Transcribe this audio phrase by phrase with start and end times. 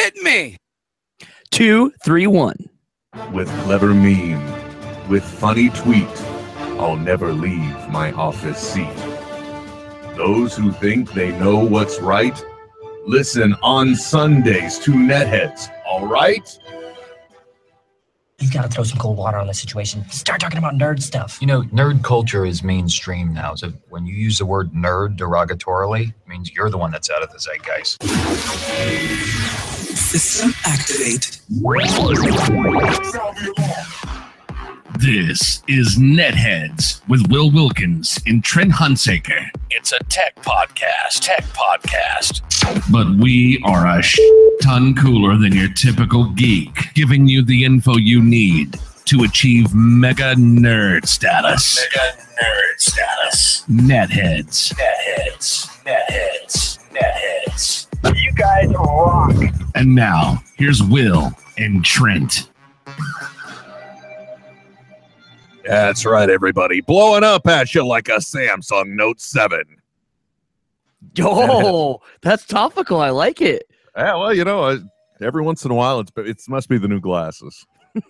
[0.00, 0.56] Hit me.
[1.50, 2.56] Two, three, one.
[3.34, 4.42] With clever meme,
[5.10, 6.08] with funny tweet,
[6.80, 8.96] I'll never leave my office seat.
[10.16, 12.42] Those who think they know what's right,
[13.04, 16.58] listen on Sundays to Netheads, all right?
[18.40, 20.08] You've got to throw some cold water on the situation.
[20.08, 21.36] Start talking about nerd stuff.
[21.42, 23.54] You know, nerd culture is mainstream now.
[23.54, 27.22] So when you use the word nerd derogatorily, it means you're the one that's out
[27.22, 27.98] of the zeitgeist.
[30.10, 31.40] System activate.
[34.98, 39.50] This is Netheads with Will Wilkins and Trent Hunsaker.
[39.70, 42.42] It's a tech podcast, tech podcast.
[42.90, 44.18] But we are a sh-
[44.60, 50.34] ton cooler than your typical geek, giving you the info you need to achieve mega
[50.34, 51.78] nerd status.
[51.94, 53.64] Mega nerd status.
[53.70, 54.74] Netheads.
[54.74, 55.68] Netheads.
[55.84, 56.79] Netheads.
[58.02, 58.22] Netheads.
[58.22, 59.34] You guys rock.
[59.74, 62.50] And now, here's Will and Trent.
[65.64, 66.80] That's right, everybody.
[66.80, 69.62] Blowing up at you like a Samsung Note 7.
[71.20, 73.00] Oh, that's topical.
[73.00, 73.70] I like it.
[73.96, 74.78] Yeah, well, you know, uh,
[75.20, 77.66] every once in a while, it's it must be the new glasses.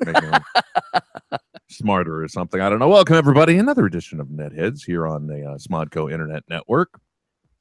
[1.69, 2.61] Smarter or something.
[2.61, 2.89] I don't know.
[2.89, 3.57] Welcome, everybody.
[3.59, 7.01] Another edition of Netheads here on the uh, Smodco Internet Network.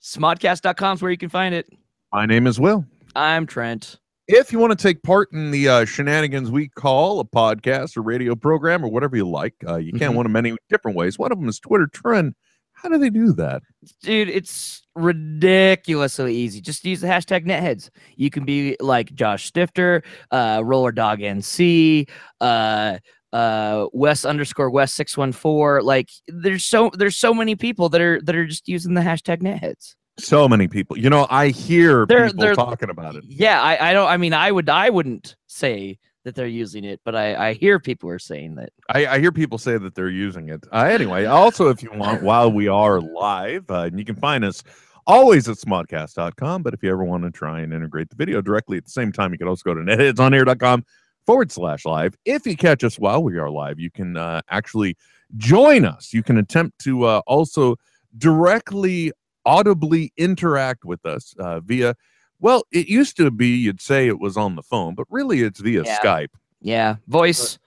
[0.02, 1.68] Smodcast.com is where you can find it.
[2.12, 2.86] My name is Will.
[3.16, 4.00] I'm Trent.
[4.28, 8.02] If you want to take part in the uh, shenanigans we call a podcast or
[8.02, 10.16] radio program or whatever you like, uh, you can Mhm.
[10.16, 11.18] one of many different ways.
[11.18, 12.36] One of them is Twitter Trent.
[12.74, 13.62] How do they do that?
[14.04, 16.62] Dude, it's ridiculously easy.
[16.62, 17.90] Just use the hashtag netheads.
[18.16, 22.08] You can be like Josh Stifter, uh, Roller Dog NC,
[22.40, 22.98] uh,
[23.34, 25.82] uh, Wes underscore West six one four.
[25.84, 29.42] Like there's so there's so many people that are that are just using the hashtag
[29.42, 29.96] netheads.
[30.20, 30.98] So many people.
[30.98, 33.24] You know, I hear They're- people they're- talking about it.
[33.28, 37.00] Yeah, I, I don't I mean I would I wouldn't say that they're using it,
[37.06, 38.72] but I, I hear people are saying that.
[38.90, 40.66] I, I hear people say that they're using it.
[40.72, 44.44] Uh, anyway, also, if you want, while we are live, uh, and you can find
[44.44, 44.62] us
[45.08, 46.62] always at smodcast.com.
[46.62, 49.14] But if you ever want to try and integrate the video directly at the same
[49.14, 50.84] time, you can also go to netheadsonair.com
[51.26, 52.18] forward slash live.
[52.26, 54.98] If you catch us while we are live, you can uh, actually
[55.38, 56.12] join us.
[56.14, 57.78] You can attempt to uh, also
[58.18, 59.12] directly,
[59.50, 61.96] audibly interact with us uh, via.
[62.40, 65.60] Well, it used to be you'd say it was on the phone, but really it's
[65.60, 66.00] via Yeah.
[66.00, 66.30] Skype.
[66.62, 67.58] Yeah, voice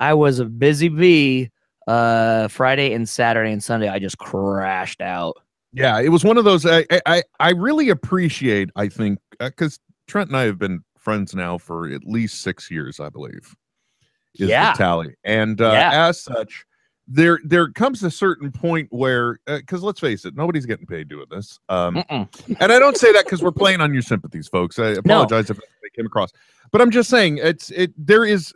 [0.01, 1.51] I was a busy bee
[1.87, 3.89] uh, Friday and Saturday and Sunday.
[3.89, 5.37] I just crashed out.
[5.73, 6.67] Yeah, it was one of those.
[6.67, 8.71] I I, I really appreciate.
[8.77, 9.79] I think because
[10.09, 13.55] Trent and I have been friends now for at least six years, I believe.
[14.39, 14.73] Is Yeah.
[14.73, 16.09] the tally, and uh, Yeah.
[16.09, 16.65] as such,
[17.09, 21.27] there there comes a certain point where because let's face it, nobody's getting paid doing
[21.31, 21.59] this.
[21.69, 22.29] Um, and
[22.73, 24.79] I don't say that because we're playing on your sympathies, folks.
[24.79, 26.31] I apologize if they came across,
[26.73, 27.93] but I'm just saying it's it.
[27.97, 28.53] There is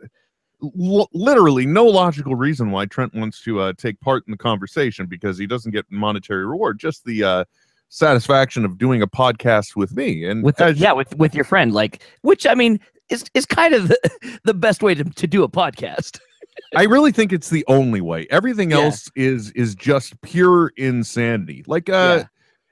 [0.63, 5.05] l- literally no logical reason why Trent wants to uh, take part in the conversation
[5.07, 7.43] because he doesn't get monetary reward, just the uh,
[7.89, 10.25] satisfaction of doing a podcast with me.
[10.25, 12.79] And with as- yeah with with your friend like which i mean
[13.09, 16.19] is is kind of the, the best way to, to do a podcast
[16.75, 18.27] I really think it's the only way.
[18.31, 18.79] Everything Yeah.
[18.79, 21.63] else is is just pure insanity.
[21.67, 22.23] Like uh Yeah.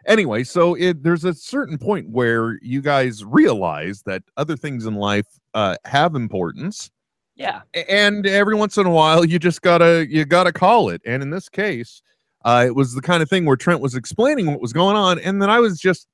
[0.07, 4.95] anyway, so it there's a certain point where you guys realize that other things in
[4.95, 6.91] life uh have importance
[7.35, 7.61] yeah.
[7.89, 11.01] and every once in a while you just gotta you gotta call it.
[11.05, 12.01] And in this case
[12.45, 15.17] uh it was the kind of thing where trent was explaining what was going on
[15.19, 16.07] and then i was just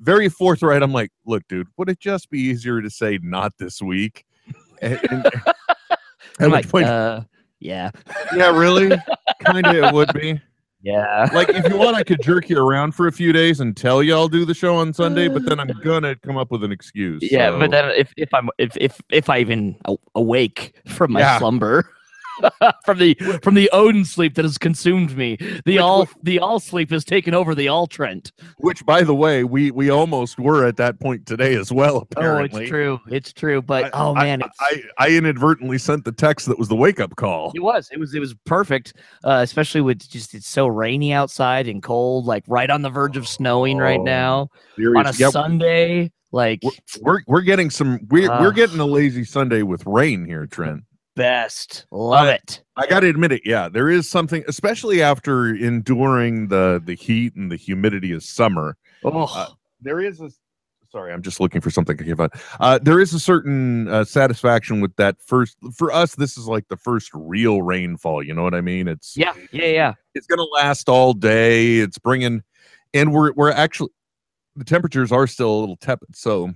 [0.00, 0.82] very forthright.
[0.82, 4.24] I'm like look dude would it just be easier to say not this week?
[4.82, 5.26] And, and-
[6.40, 7.22] I'm at like, point, uh,
[7.60, 7.90] yeah,
[8.34, 8.88] yeah really?
[9.44, 10.40] Kind of it would be
[10.84, 11.28] yeah.
[11.32, 14.02] like if you want i could jerk you around for a few days and tell
[14.02, 16.70] you i'll do the show on sunday but then i'm gonna come up with an
[16.70, 19.76] excuse Yeah, so- but then if, if I'm if if if I even
[20.14, 21.38] awake from my Yeah.
[21.38, 21.88] slumber,
[22.84, 26.60] from the from the Odin sleep that has consumed me, the Which- all the all
[26.60, 28.32] sleep has taken over the all Trent.
[28.58, 32.60] which by the way we we almost were at that point today as well apparently
[32.60, 33.62] Oh, it's true, it's true.
[33.62, 36.76] But I- oh I- man, it's, I, I inadvertently sent the text that was the
[36.76, 37.52] wake up call.
[37.54, 38.94] it was it was it was perfect,
[39.24, 43.16] uh, especially with just it's so rainy outside and cold, like right on the verge
[43.16, 44.48] of snowing right Oh, now
[44.96, 45.12] on a.
[45.16, 46.10] Yeah, Sunday.
[46.32, 48.50] Like we're, we're we're getting some we're we're Ah.
[48.50, 50.82] getting a lazy Sunday with rain here, Trent.
[51.16, 52.62] Best, love Uh, it.
[52.76, 53.42] I got to admit it.
[53.44, 58.76] Yeah, there is something, especially after enduring the the heat and the humidity of summer.
[59.04, 59.48] Oh, uh,
[59.80, 60.30] There is a
[60.90, 62.32] sorry, I'm just looking for something to give out.
[62.60, 65.56] Uh, there is a certain uh, satisfaction with that first.
[65.76, 68.22] For us, this is like the first real rainfall.
[68.22, 68.86] You know what I mean?
[68.88, 69.92] It's yeah, yeah, yeah.
[70.14, 71.78] it's to last all day.
[71.78, 72.42] It's bringing,
[72.92, 73.90] and we're we're actually
[74.56, 76.52] the temperatures are still a little tepid, so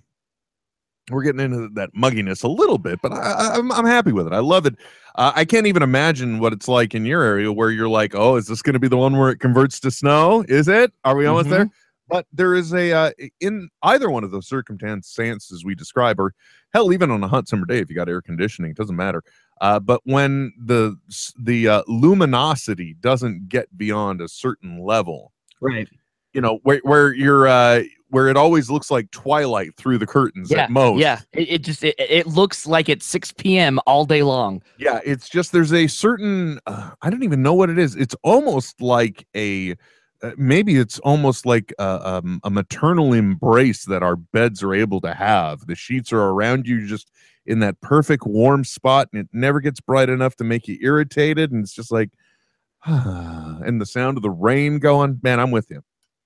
[1.10, 3.00] we're getting into that mugginess a little bit.
[3.02, 4.32] But I, I, I'm I'm happy with it.
[4.32, 4.76] I love it.
[5.14, 8.36] Uh, I can't even imagine what it's like in your area where you're like, oh,
[8.36, 10.44] is this going to be the one where it converts to snow?
[10.48, 10.92] Is it?
[11.04, 11.68] Are we almost there?
[12.08, 13.10] But there is a uh,
[13.40, 16.34] in either one of those circumstances we describe, or
[16.72, 19.22] hell, even on a hot summer day, if you got air conditioning, it doesn't matter.
[19.60, 20.96] Uh, but when the
[21.38, 25.88] the uh, luminosity doesn't get beyond a certain level, Right.
[26.32, 30.50] you know, where where you're uh, where it always looks like twilight through the curtains
[30.50, 31.00] Yeah, at most.
[31.00, 33.78] Yeah, it, it just it, it looks like it's 6 p.m.
[33.86, 34.62] all day long.
[34.78, 35.00] yeah.
[35.04, 37.96] It's just there's a certain uh, I don't even know what it is.
[37.96, 39.76] It's almost like a
[40.22, 45.00] uh, maybe it's almost like a, um, a maternal embrace that our beds are able
[45.00, 45.66] to have.
[45.66, 47.12] The sheets are around you, just
[47.46, 51.52] in that perfect warm spot, and it never gets bright enough to make you irritated.
[51.52, 52.10] And it's just like,
[52.84, 55.20] and the sound of the rain going.
[55.22, 55.82] Man, I'm with you.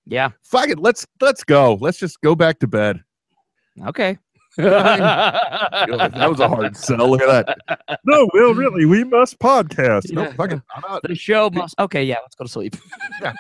[0.06, 0.31] Yeah.
[0.43, 1.78] Fuck it, let's let's go.
[1.81, 3.02] Let's just go back to bed.
[3.87, 4.19] Okay.
[4.58, 7.10] that was a hard sell.
[7.10, 7.99] Look at that.
[8.04, 10.12] No, Will, really, we must podcast.
[10.12, 10.32] No, Yeah.
[10.34, 10.60] fuck it.
[10.76, 11.02] I'm out.
[11.04, 11.75] The show must.
[11.78, 12.76] Okay, yeah, let's go to sleep.
[13.22, 13.32] Yeah,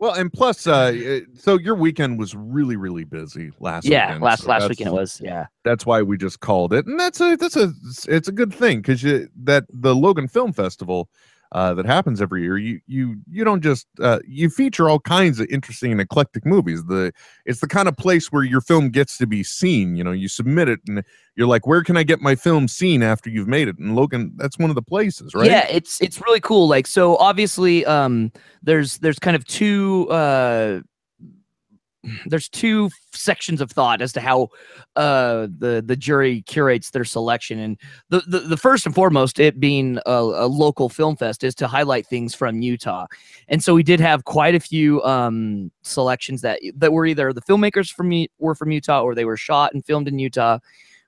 [0.00, 3.86] well, and plus, uh, so your weekend was really, really busy last.
[3.86, 5.20] yeah, weekend, last so last weekend it was.
[5.22, 5.46] Yeah.
[5.64, 7.72] That's why we just called it, and that's a that's a
[8.08, 11.08] it's a good thing because you that the Logan Film Festival.
[11.54, 12.58] Uh, that happens every year.
[12.58, 16.84] You you you don't just uh, you feature all kinds of interesting and eclectic movies.
[16.86, 17.12] The
[17.46, 19.94] it's the kind of place where your film gets to be seen.
[19.94, 21.04] You know, you submit it and
[21.36, 23.78] you're like, where can I get my film seen after you've made it?
[23.78, 25.48] And Logan, that's one of the places, right?
[25.48, 26.66] Yeah, it's it's really cool.
[26.66, 28.32] Like so obviously um
[28.64, 30.80] there's there's kind of two uh
[32.26, 34.48] there's two sections of thought as to how
[34.96, 39.60] uh the the jury curates their selection and the the, the first and foremost it
[39.60, 43.06] being a, a local film fest is to highlight things from Utah.
[43.48, 47.42] And so we did have quite a few um selections that that were either the
[47.42, 50.58] filmmakers from were from Utah or they were shot and filmed in Utah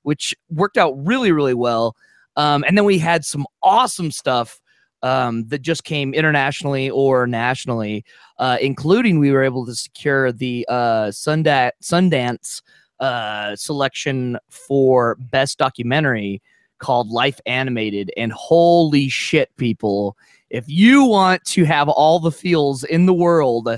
[0.02, 1.96] which worked out really really well.
[2.36, 4.60] Um, and then we had some awesome stuff
[5.02, 8.04] um, that just came internationally or nationally,
[8.38, 12.62] uh, including we were able to secure the uh, Sunda- Sundance
[13.00, 16.42] uh, selection for best documentary
[16.78, 18.10] called Life Animated.
[18.16, 20.16] And holy shit, people!
[20.50, 23.68] If you want to have all the feels in the world,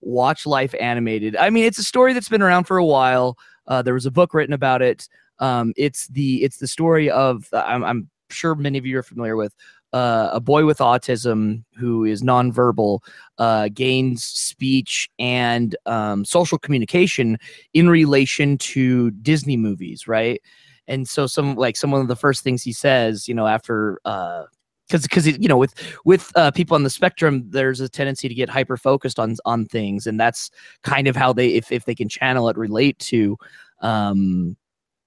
[0.00, 1.36] watch Life Animated.
[1.36, 3.36] I mean, it's a story that's been around for a while.
[3.66, 5.08] Uh, there was a book written about it.
[5.38, 9.36] Um, it's the it's the story of I'm, I'm sure many of you are familiar
[9.36, 9.54] with
[9.92, 13.00] uh, a boy with autism who is nonverbal
[13.38, 17.38] uh, gains speech and um, social communication
[17.74, 20.40] in relation to Disney movies, right?
[20.86, 24.44] And so some like some of the first things he says, you know, after uh,
[24.90, 28.34] because because you know with with uh, people on the spectrum there's a tendency to
[28.34, 30.50] get hyper focused on on things and that's
[30.82, 33.36] kind of how they if, if they can channel it relate to
[33.82, 34.56] um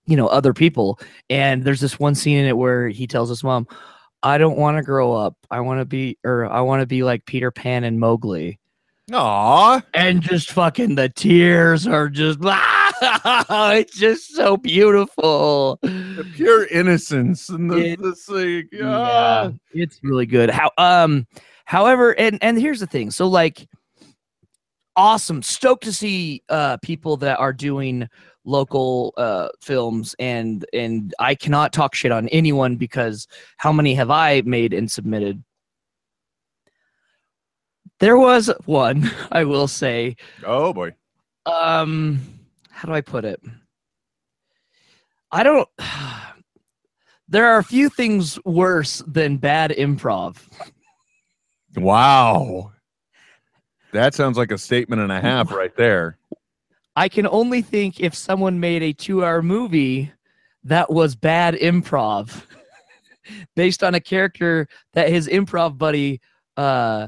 [0.06, 1.00] you know other people
[1.30, 3.68] and there's this one scene in it where he tells his mom
[4.24, 7.04] i don't want to grow up i want to be or i want to be
[7.04, 8.58] like peter pan and mowgli
[9.12, 9.82] Aw.
[9.94, 13.72] and just fucking the tears are just ah!
[13.74, 15.78] it's just so beautiful.
[15.82, 18.70] the pure innocence and the, It- the thing.
[18.72, 19.52] Yeah, ah.
[19.74, 20.50] it's really good.
[20.50, 21.28] How um
[21.66, 23.12] however, and and here's the thing.
[23.12, 23.68] So like
[24.96, 25.42] awesome.
[25.42, 28.08] Stoked to see uh people that are doing
[28.46, 34.12] local uh films and and I cannot talk shit on anyone because how many have
[34.12, 35.44] I made and submitted?
[38.00, 40.18] There was one, I will say.
[40.46, 40.94] Oh boy.
[41.46, 42.20] Um
[42.70, 43.42] how do I put it?
[45.32, 45.70] I don't
[47.28, 50.38] there are a few things worse than bad improv.
[51.76, 52.73] Wow.
[53.94, 56.18] That sounds like a statement and a half right there.
[56.96, 60.12] I can only think if someone made a two hour movie
[60.64, 62.44] that was bad improv
[63.56, 66.22] based on a character that his improv buddy
[66.58, 67.08] uh,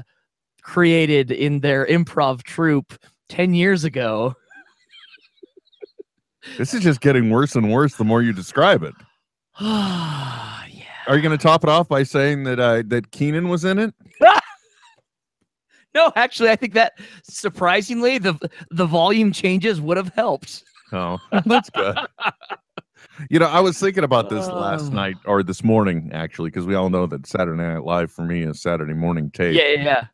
[0.62, 2.94] created in their improv troupe
[3.28, 4.34] 10 years ago.
[6.58, 8.94] This is just getting worse and worse the more you describe it.
[9.60, 10.62] yeah.
[11.08, 13.80] Are you going to top it off by saying that uh, that Kenan was in
[13.80, 13.92] it?
[15.96, 16.92] No, actually, I think that
[17.24, 18.34] surprisingly, the
[18.70, 20.62] the volume changes would have helped.
[20.92, 21.96] Oh, that's good.
[23.30, 24.94] You know, I was thinking about this last Oh.
[24.94, 28.42] night or this morning, actually, because we all know that Saturday Night Live for me
[28.42, 29.56] is Saturday morning tape.
[29.56, 30.04] Yeah, yeah, yeah.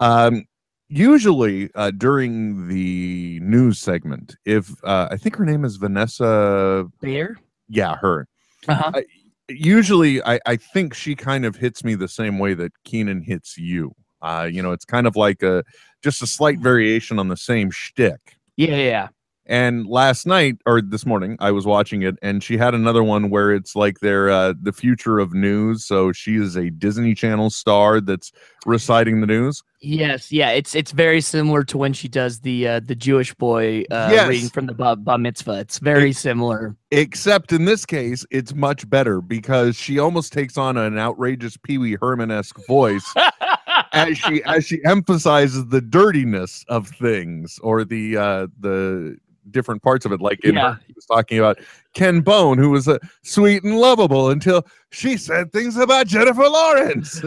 [0.00, 0.44] Um,
[0.88, 7.38] usually uh, during the news segment, if uh, I think her name is Vanessa, Bayer.
[7.70, 8.28] yeah, her.
[8.68, 8.92] Uh-huh.
[8.96, 9.04] I,
[9.48, 13.56] usually, I, I think she kind of hits me the same way that Kenan hits
[13.56, 13.94] you.
[14.22, 15.64] Uh, you know, it's kind of like a
[16.02, 18.36] just a slight variation on the same shtick.
[18.56, 19.08] Yeah, yeah.
[19.44, 23.28] And last night or this morning, I was watching it, and she had another one
[23.28, 25.84] where it's like they're uh, the future of news.
[25.84, 28.30] So she is a Disney Channel star that's
[28.66, 29.60] reciting the news.
[29.80, 33.80] Yes, yeah, it's it's very similar to when she does the uh, the Jewish boy
[33.90, 34.28] uh, Yes.
[34.28, 35.58] reading from the bar, bar mitzvah.
[35.58, 36.76] It's very similar.
[36.92, 41.78] Except in this case, it's much better because she almost takes on an outrageous Pee
[41.78, 43.04] Wee Herman esque voice
[43.92, 49.16] as she as she emphasizes the dirtiness of things or the uh, the
[49.50, 50.20] different parts of it.
[50.20, 50.74] Like in Yeah.
[50.74, 51.58] her, he was talking about
[51.94, 57.22] Ken Bone, who was uh, sweet and lovable until she said things about Jennifer Lawrence.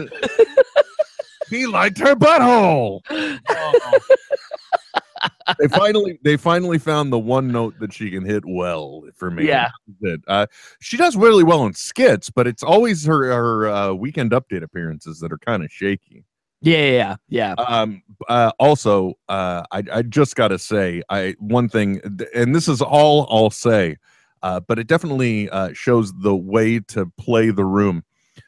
[1.50, 3.00] he liked her butthole.
[5.58, 9.46] they finally they finally found the one note that she can hit well for me.
[9.46, 9.68] Yeah.
[10.00, 10.46] That uh,
[10.80, 15.20] she does really well in skits, but it's always her her uh, weekend update appearances
[15.20, 16.24] that are kind of shaky.
[16.66, 17.52] Yeah, yeah, yeah.
[17.52, 22.00] Um, uh, also, uh, I I just got to say, I one thing,
[22.34, 23.98] and this is all I'll say,
[24.42, 28.02] uh, but it definitely uh, shows the way to play the room.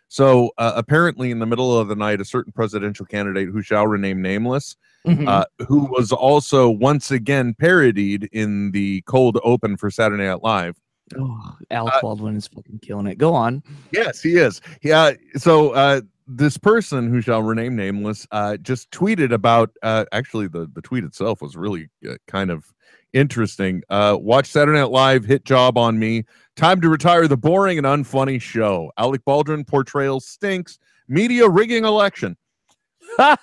[0.08, 3.86] So uh, apparently, in the middle of the night, a certain presidential candidate who shall
[3.86, 5.28] remain nameless Mhm.
[5.28, 10.76] uh, who was also once again parodied in the cold open for Saturday Night Live.
[11.16, 13.16] oh, Alec uh, Baldwin is fucking killing it.
[13.16, 13.62] Go on.
[13.92, 14.60] Yes, he is.
[14.82, 15.12] Yeah.
[15.36, 19.70] So uh, this person who shall remain nameless uh, just tweeted about.
[19.82, 22.72] Uh, actually, the the tweet itself was really uh, kind of
[23.14, 23.82] interesting.
[23.88, 25.24] Uh, watch Saturday Night Live.
[25.24, 26.24] Hit job on me.
[26.54, 28.92] Time to retire the boring and unfunny show.
[28.98, 30.78] Alec Baldwin portrayal stinks.
[31.08, 32.36] Media rigging election.
[33.18, 33.36] now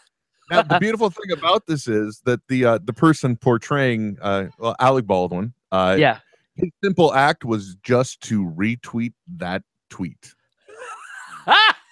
[0.50, 5.08] the beautiful thing about this is that the uh, the person portraying uh, well, Alec
[5.08, 6.20] Baldwin, uh, yeah.
[6.56, 10.36] his simple act was just to retweet that tweet.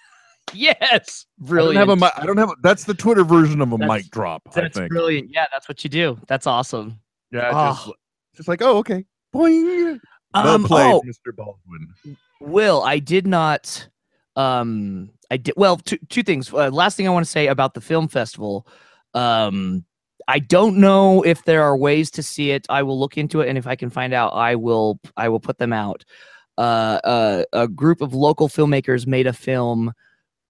[0.58, 1.26] yes.
[1.40, 1.76] I don't Brilliant.
[1.78, 2.50] have a mi- I don't have.
[2.50, 4.42] A, that's the Twitter version of a That's- mic drop.
[4.54, 4.90] I That's think.
[4.90, 5.30] brilliant.
[5.32, 6.18] Yeah, that's what you do.
[6.28, 6.98] That's awesome.
[7.30, 7.94] yeah, just, Oh.
[8.36, 10.00] just like oh okay, boing.
[10.34, 11.34] Well Um, played, oh, Mr.
[11.36, 12.16] Baldwin.
[12.40, 13.88] Will, I did not.
[14.36, 15.76] Um, I did well.
[15.76, 16.52] Two two things.
[16.52, 18.66] Uh, last thing I want to say about the film festival.
[19.14, 19.84] Um,
[20.26, 22.66] I don't know if there are ways to see it.
[22.68, 24.98] I will look into it, and if I can find out, I will.
[25.16, 26.04] I will put them out.
[26.58, 29.92] Uh, uh, a group of local filmmakers made a film,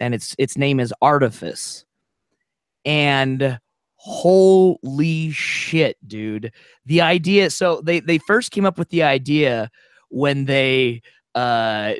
[0.00, 1.84] and its its name is Artifice.
[2.84, 3.58] And
[3.96, 6.52] holy shit, dude!
[6.86, 7.50] The idea.
[7.50, 9.70] So they they first came up with the idea
[10.10, 11.02] when they
[11.34, 11.94] uh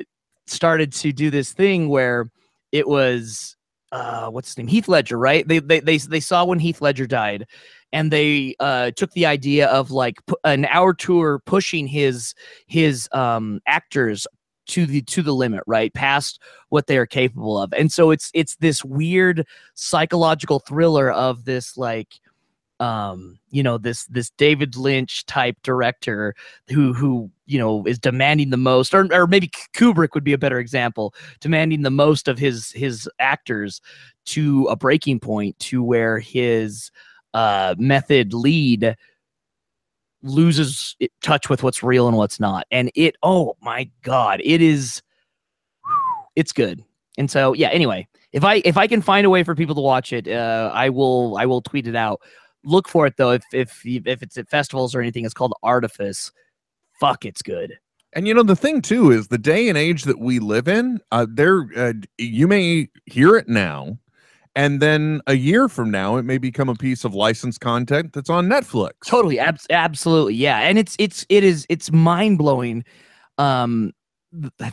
[0.47, 2.29] started to do this thing where
[2.71, 3.57] it was
[3.91, 7.07] uh what's his name Heath Ledger right they they they, they saw when Heath Ledger
[7.07, 7.45] died
[7.91, 12.33] and they uh took the idea of like an auteur pushing his
[12.67, 14.27] his um actors
[14.67, 15.93] to the to the limit right?
[15.93, 17.73] Past what they are capable of.
[17.73, 22.19] And so it's it's this weird psychological thriller of this like
[22.81, 26.35] um you know this this David Lynch type director
[26.69, 30.37] who who you know is demanding the most or, or maybe kubrick would be a
[30.37, 33.79] better example demanding the most of his his actors
[34.25, 36.91] to a breaking point to where his
[37.33, 38.97] uh method lead
[40.25, 42.65] loses touch with what's real and what's not.
[42.71, 45.01] And it, oh my god, it is,
[46.35, 46.83] it's good.
[47.17, 47.69] And so yeah.
[47.69, 50.71] Anyway, if I if I can find a way for people to watch it, uh,
[50.73, 52.21] I will I will tweet it out.
[52.63, 53.31] Look for it though.
[53.31, 56.31] If if if it's at festivals or anything, it's called Artifice.
[56.99, 57.77] Fuck, it's good.
[58.13, 60.99] And you know the thing too is the day and age that we live in.
[61.11, 63.97] Uh, there, uh, you may hear it now,
[64.55, 68.29] and then a year from now, it may become a piece of licensed content that's
[68.29, 68.93] on Netflix.
[69.05, 70.59] Totally, abs- absolutely, yeah.
[70.59, 72.85] And it's it's it is it's mind blowing,
[73.37, 73.91] um,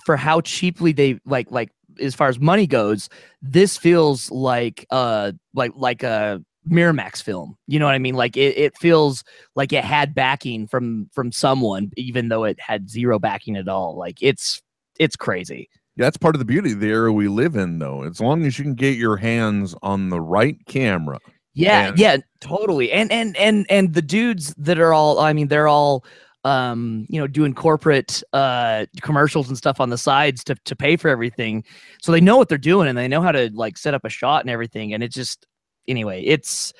[0.07, 1.71] for how cheaply they like like
[2.01, 3.09] as far as money goes.
[3.43, 7.57] This feels like uh like like a Miramax film.
[7.67, 8.15] You know what I mean?
[8.15, 9.25] Like it, it feels
[9.57, 13.97] like it had backing from from someone, even though it had zero backing at all.
[13.97, 14.63] Like it's
[14.99, 15.69] it's crazy.
[15.97, 18.03] That's part of the beauty of the era we live in, though.
[18.05, 21.19] As long as you can get your hands on the right camera.
[21.55, 22.91] Yeah, And- yeah, totally.
[22.93, 26.05] And and and and the dudes that are all I mean, they're all
[26.45, 30.97] um, you know, doing corporate uh commercials and stuff on the sides to to pay
[30.97, 31.63] for everything.
[32.01, 34.09] So they know what they're doing and they know how to like set up a
[34.09, 34.95] shot and everything.
[34.95, 35.47] And it just
[35.87, 36.73] anyway, it's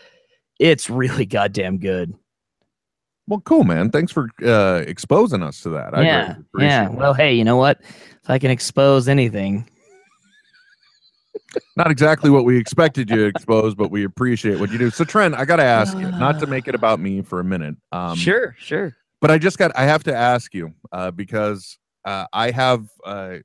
[0.59, 2.15] it's really goddamn good.
[3.33, 3.89] Well, cool, man.
[3.89, 5.97] Thanks for uh, exposing us to that.
[5.97, 6.35] I yeah.
[6.59, 6.91] Yeah.
[6.91, 6.93] it.
[6.93, 7.81] Well, hey, you know what?
[7.81, 9.67] If I can expose anything.
[11.79, 14.91] Not exactly what we expected you to expose, but we appreciate what you do.
[14.91, 17.45] So, Trent, I got to ask you, not to make it about me for a
[17.45, 17.75] minute.
[17.91, 18.95] Um, sure, sure.
[19.23, 23.39] but I just got I have to ask you uh, because uh, I have uh,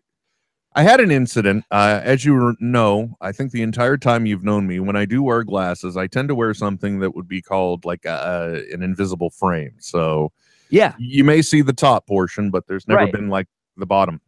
[0.78, 1.66] I had an incident.
[1.72, 5.24] Uh, as you know, I think the entire time you've known me, when I do
[5.24, 9.32] wear glasses, I tend to wear something that would be called like a, an invisible
[9.32, 9.74] frame.
[9.80, 10.32] So
[10.70, 10.94] Yeah.
[11.00, 13.12] you may see the top portion, but there's never Right.
[13.12, 14.22] been like the bottom.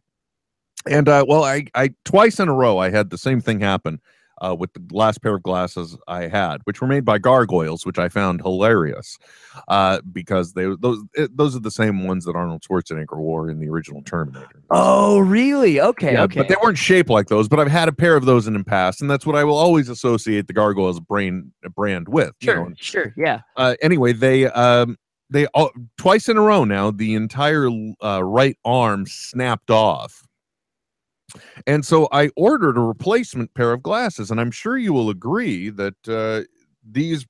[0.86, 4.00] And uh, well, I, I twice in a row I had the same thing happen
[4.40, 7.98] uh, with the last pair of glasses I had, which were made by Gargoyles, which
[7.98, 9.18] I found hilarious
[9.68, 13.58] uh, because they those it, those are the same ones that Arnold Schwarzenegger wore in
[13.60, 14.62] the original Terminator.
[14.70, 15.80] Oh, really?
[15.80, 16.40] Okay, Yeah, okay.
[16.40, 17.48] but they weren't shaped like those.
[17.48, 19.56] But I've had a pair of those in the past, and that's what I will
[19.58, 22.32] always associate the Gargoyles brain brand with.
[22.40, 23.14] you know, sure, sure.
[23.16, 23.40] Yeah.
[23.56, 24.96] uh, anyway, they um
[25.30, 27.68] they all, twice in a row now the entire
[28.02, 30.26] uh, right arm snapped off.
[31.66, 35.70] And so I ordered a replacement pair of glasses, and I'm sure you will agree
[35.70, 36.42] that uh,
[36.88, 37.26] these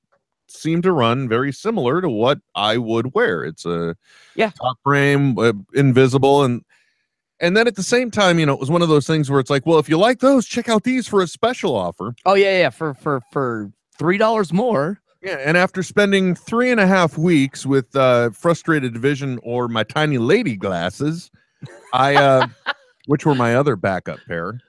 [0.49, 3.45] seem to run very similar to what I would wear.
[3.45, 3.97] It's a
[4.35, 4.51] Yeah.
[4.51, 6.65] top frame, uh, invisible, and
[7.43, 9.41] and then at the same time, you know, it was one of those things where
[9.41, 12.15] it's like, well, if you like those, check out these for a special offer.
[12.27, 12.71] Oh yeah, yeah.
[12.71, 15.01] For for for three dollars more.
[15.23, 19.85] Yeah, and after spending three and a half weeks with uh, frustrated vision or my
[19.85, 21.31] tiny lady glasses,
[21.93, 22.47] I, uh,
[23.07, 24.61] which were my other backup pair,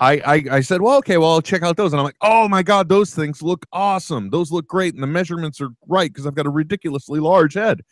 [0.00, 2.48] I, I I said, well, okay, well, I'll check out those, and I'm like, oh
[2.48, 4.30] my god, those things look awesome.
[4.30, 7.82] Those look great, and the measurements are right because I've got a ridiculously large head,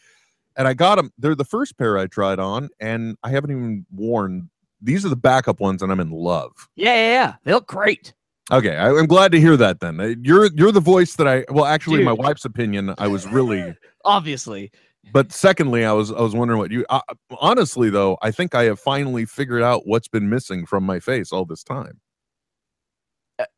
[0.57, 1.13] and I got them.
[1.19, 4.51] They're the first pair I tried on, and I haven't even worn.
[4.81, 6.53] These are the backup ones, and I'm in love.
[6.75, 7.35] Yeah, yeah, yeah.
[7.45, 8.13] They look great.
[8.51, 9.79] Okay, I, I'm glad to hear that.
[9.81, 13.27] Then you're you're the voice that I well, actually, in my wife's opinion, I was
[13.29, 13.77] really.
[14.05, 14.73] Obviously.
[15.13, 16.85] But secondly, I was I was wondering what you.
[16.89, 17.01] Uh,
[17.41, 21.33] honestly, though, I think I have finally figured out what's been missing from my face
[21.33, 22.01] all this time.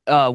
[0.07, 0.35] Uh,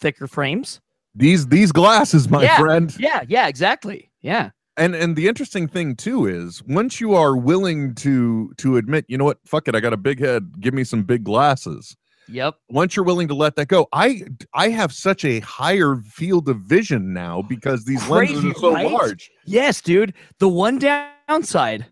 [0.00, 0.80] thicker frames.
[1.14, 2.58] These these glasses, my Yeah.
[2.58, 2.94] friend.
[2.98, 4.10] Yeah, yeah, exactly.
[4.20, 4.50] Yeah.
[4.76, 9.18] And and the interesting thing too is once you are willing to to admit, you
[9.18, 10.60] know what, fuck it, I got a big head.
[10.60, 11.96] Give me some big glasses.
[12.30, 12.56] Yep.
[12.68, 14.22] Once you're willing to let that go, I
[14.54, 18.90] I have such a higher field of vision now because these lenses are so right?
[18.90, 19.30] large.
[19.46, 20.14] Yes, dude.
[20.38, 21.86] The one downside,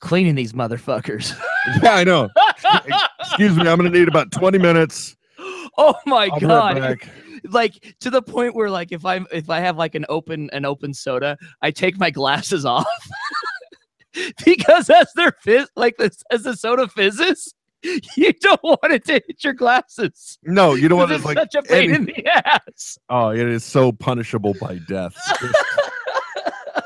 [0.00, 1.38] cleaning these motherfuckers.
[1.82, 2.30] Yeah, I know.
[3.20, 5.14] Excuse me, I'm gonna need about 20 minutes.
[5.76, 6.98] oh my I'll god.
[7.50, 10.64] like to the point where like if I'm if I have like an open an
[10.64, 12.86] open soda, I take my glasses off.
[14.44, 17.52] because as they're fizz like this as the soda fizzes,
[18.16, 20.38] you don't want it to hit your glasses.
[20.42, 22.98] No, you don't want to like such a pain any- in the ass.
[23.08, 25.14] Oh, it is so punishable by death.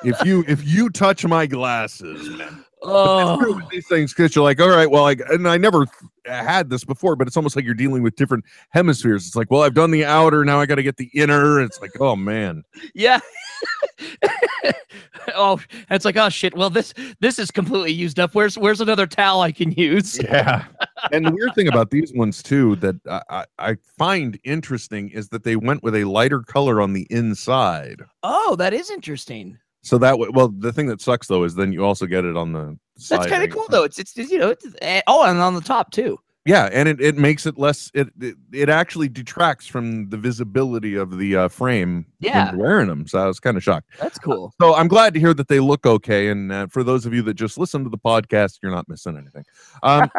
[0.04, 2.64] if you if you touch my glasses, man.
[2.87, 5.87] Oh, these things because you're like, all right, well, like, and I never
[6.26, 9.26] had this before, but it's almost like you're dealing with different hemispheres.
[9.26, 11.62] It's like, well, I've done the outer, now I got to get the inner.
[11.62, 12.62] It's like, oh man,
[12.94, 13.20] yeah.
[15.35, 16.57] oh, it's like oh shit.
[16.57, 18.35] Well, this this is completely used up.
[18.35, 20.18] Where's where's another towel I can use?
[20.22, 20.64] yeah.
[21.12, 25.29] and the weird thing about these ones too that I, I, I find interesting is
[25.29, 28.03] that they went with a lighter color on the inside.
[28.22, 29.59] Oh, that is interesting.
[29.83, 32.37] So that way, well, the thing that sucks though is then you also get it
[32.37, 32.79] on the.
[32.96, 33.18] Side.
[33.18, 33.83] That's kind of cool though.
[33.83, 36.18] It's, it's it's, you know it's, eh, oh and on the top too.
[36.46, 37.90] Yeah, and it, it makes it less.
[37.94, 42.04] It, it it actually detracts from the visibility of the uh, frame.
[42.20, 42.54] Yeah.
[42.54, 43.07] wearing them.
[43.07, 43.90] So I was kind of shocked.
[43.98, 44.52] That's cool.
[44.61, 46.28] So I'm glad to hear that they look okay.
[46.28, 49.16] And uh, for those of you that just listen to the podcast, you're not missing
[49.16, 49.44] anything.
[49.83, 50.11] Um,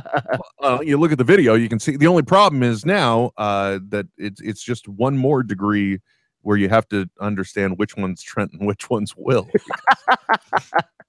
[0.62, 3.78] uh, you look at the video, you can see the only problem is now uh,
[3.88, 5.98] that it's it's just one more degree
[6.42, 9.48] where you have to understand which one's Trent and which one's Will.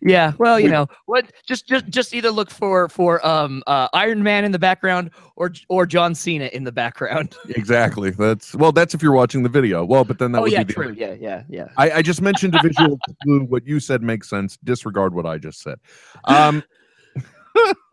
[0.00, 4.22] yeah well you know what just just just either look for for um uh iron
[4.22, 8.10] man in the background or or john cena in the background exactly.
[8.10, 9.84] That's well, that's if you're watching the video.
[9.84, 12.02] Well, but then that oh would yeah be the true yeah yeah yeah I, I
[12.02, 13.44] just mentioned a visual clue.
[13.44, 14.58] What you said makes sense.
[14.64, 15.78] Disregard what I just said.
[16.24, 16.62] Um,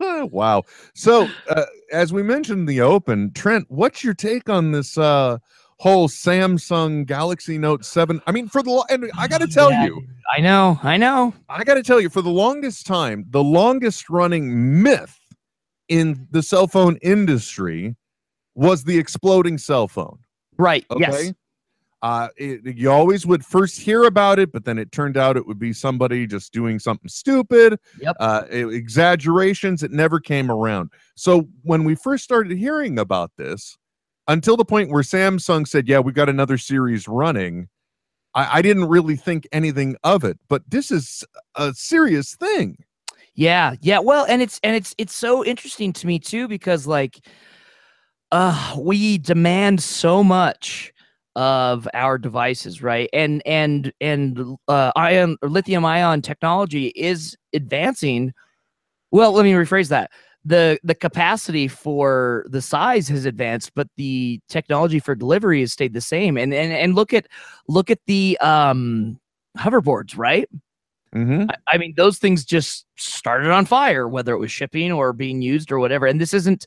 [0.00, 0.62] wow.
[0.94, 5.38] So, uh, as we mentioned in the open, Trent, what's your take on this uh,
[5.78, 8.20] whole Samsung Galaxy Note Seven?
[8.26, 11.32] I mean, for the and I got to tell Yeah, you, i know i know
[11.48, 15.18] I got to tell you, for the longest time, the longest running myth
[15.88, 17.94] in the cell phone industry
[18.54, 20.18] was the exploding cell phone.
[20.56, 21.00] right Okay.
[21.00, 21.32] yes
[22.02, 25.46] Uh, it, you always would first hear about it, but then it turned out it
[25.46, 27.78] would be somebody just doing something stupid.
[28.00, 28.16] Yep.
[28.18, 29.84] Uh, it- exaggerations.
[29.84, 30.90] It never came around.
[31.14, 33.78] So when we first started hearing about this,
[34.26, 37.68] until the point where Samsung said, "Yeah, we've got another series running,"
[38.34, 40.38] I, I didn't really think anything of it.
[40.48, 41.24] But this is
[41.56, 42.76] a serious thing.
[43.34, 43.98] Yeah, yeah.
[43.98, 47.26] Well, and it's and it's it's so interesting to me too because like
[48.30, 50.92] uh we demand so much
[51.34, 53.08] of our devices, right?
[53.12, 58.32] And and and uh ion or lithium ion technology is advancing.
[59.10, 60.10] Well, let me rephrase that.
[60.44, 65.94] The the capacity for the size has advanced, but the technology for delivery has stayed
[65.94, 66.36] the same.
[66.36, 67.28] And and and look at
[67.68, 69.20] look at the um
[69.56, 70.48] hoverboards, right?
[71.14, 71.50] Mm-hmm.
[71.50, 75.42] I, I mean, those things just started on fire, whether it was shipping or being
[75.42, 76.06] used or whatever.
[76.06, 76.66] And this isn't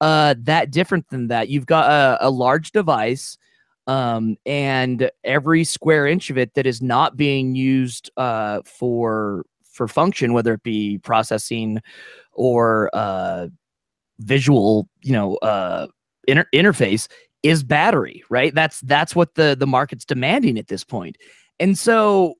[0.00, 1.48] uh, that different than that.
[1.48, 3.36] You've got a, a large device,
[3.86, 9.88] um, and every square inch of it that is not being used uh, for for
[9.88, 11.80] function, whether it be processing
[12.32, 13.48] or uh,
[14.20, 15.86] visual, you know, uh,
[16.28, 17.08] inter- interface,
[17.42, 18.22] is battery.
[18.30, 18.54] Right.
[18.54, 21.16] That's that's what the the market's demanding at this point.
[21.60, 22.34] And so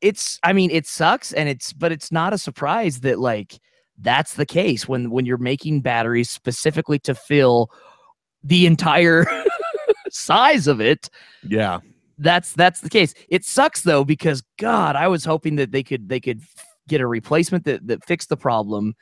[0.00, 3.58] it's i mean it sucks and it's but it's not a surprise that like
[3.98, 7.70] that's the case when when you're making batteries specifically to fill
[8.42, 9.26] the entire
[10.10, 11.10] size of it
[11.42, 11.80] Yeah.
[12.18, 16.08] that's that's the case it sucks though because god i was hoping that they could
[16.08, 16.40] they could
[16.88, 18.94] get a replacement that that fixed the problem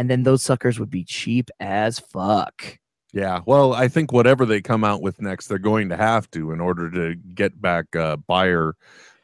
[0.00, 2.78] and then those suckers would be cheap as fuck
[3.12, 6.52] Yeah, well, I think whatever they come out with next, they're going to have to
[6.52, 8.76] in order to get back uh, buyer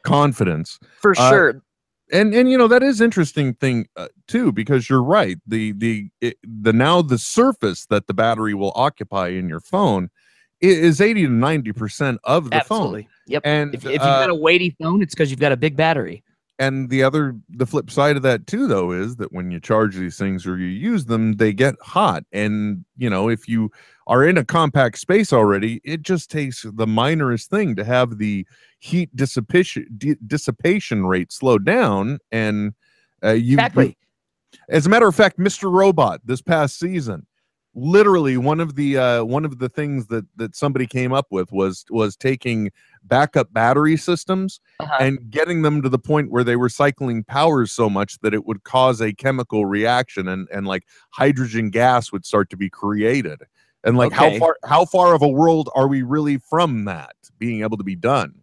[0.03, 0.77] confidence.
[1.01, 1.61] for Uh, sure
[2.11, 5.37] And and you know that is interesting thing uh, too because you're right.
[5.47, 10.09] The the it, the now the surface that the battery will occupy in your phone
[10.61, 12.79] is 80 to 90 percent of the phone.
[12.79, 13.41] absolutely yep.
[13.45, 15.75] And if, if you've uh, got a weighty phone it's because you've got a big
[15.75, 16.23] battery
[16.59, 19.95] and the other the flip side of that too though is that when you charge
[19.95, 22.23] these things or you use them they get hot.
[22.31, 23.71] And you know if you
[24.07, 28.45] are in a compact space already it just takes the minorest thing to have the
[28.79, 29.87] heat dissipation
[30.25, 32.19] dissipation rate slow down.
[32.31, 32.73] And
[33.23, 33.97] uh, you exactly.
[34.69, 37.26] as a matter of fact mr robot this past season
[37.79, 41.51] literally one of the uh one of the things that that somebody came up with
[41.51, 42.71] was was taking
[43.03, 44.97] backup battery systems Uh-huh.
[44.99, 48.47] and getting them to the point where they were cycling powers so much that it
[48.47, 53.43] would cause a chemical reaction and and like hydrogen gas would start to be created
[53.83, 57.61] and like how far how far of a world are we really from that being
[57.61, 58.33] able to be done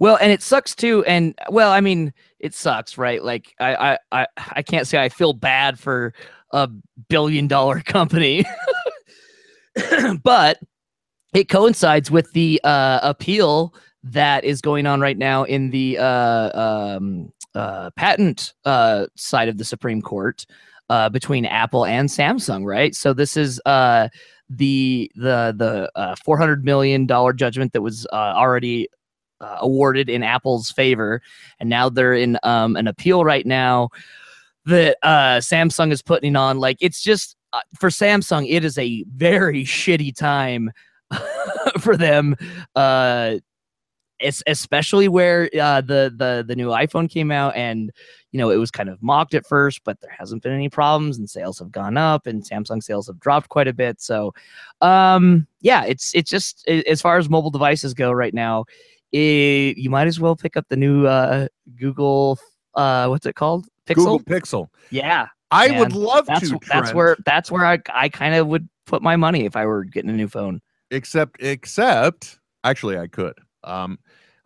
[0.00, 1.04] Well, and it sucks too.
[1.06, 3.22] And well, I mean, it sucks, right?
[3.22, 6.12] Like I, I, I, I can't say I feel bad for
[6.52, 6.68] a
[7.08, 8.44] billion dollar company,
[10.22, 10.58] but
[11.34, 16.58] it coincides with the uh, appeal that is going on right now in the uh,
[16.58, 20.46] um, uh, patent uh, side of the Supreme Court
[20.88, 22.94] uh, between Apple and Samsung, right?
[22.94, 24.08] So this is uh,
[24.48, 28.88] the the the four hundred million dollar judgment that was already
[29.40, 31.20] awarded in Apple's favor,
[31.60, 33.90] and now they're in um, an appeal right now
[34.66, 36.58] that uh, Samsung is putting on.
[36.58, 40.70] Like it's just uh, for Samsung, it is a very shitty time
[41.80, 42.36] for them.
[42.74, 43.36] Uh,
[44.20, 47.90] es- especially where uh, the the the new iPhone came out, and
[48.32, 51.18] you know it was kind of mocked at first, but there hasn't been any problems,
[51.18, 54.00] and sales have gone up, and Samsung sales have dropped quite a bit.
[54.00, 54.34] So,
[54.80, 58.64] um, yeah, it's it's just as far as mobile devices go right now,
[59.12, 62.38] it, you might as well pick up the new uh, Google.
[62.74, 63.66] Uh, what's it called?
[63.88, 63.94] Pixel.
[63.94, 66.58] google pixel Yeah, I Man, would love That's to.
[66.68, 69.84] that's where that's where I I kind of would put my money if I were
[69.84, 70.60] getting a new phone.
[70.90, 73.34] except except actually I could.
[73.64, 73.98] Um,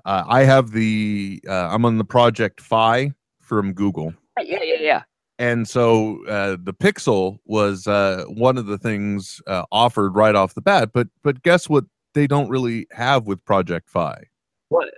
[0.05, 4.15] uh, I have the uh, I'm on the Project Fi from Google.
[4.41, 5.03] Yeah, yeah, yeah.
[5.39, 10.55] and so uh, the pixel was uh, one of the things uh, offered right off
[10.55, 14.23] the bat but but guess what they don't really have with project fi
[14.71, 14.89] What?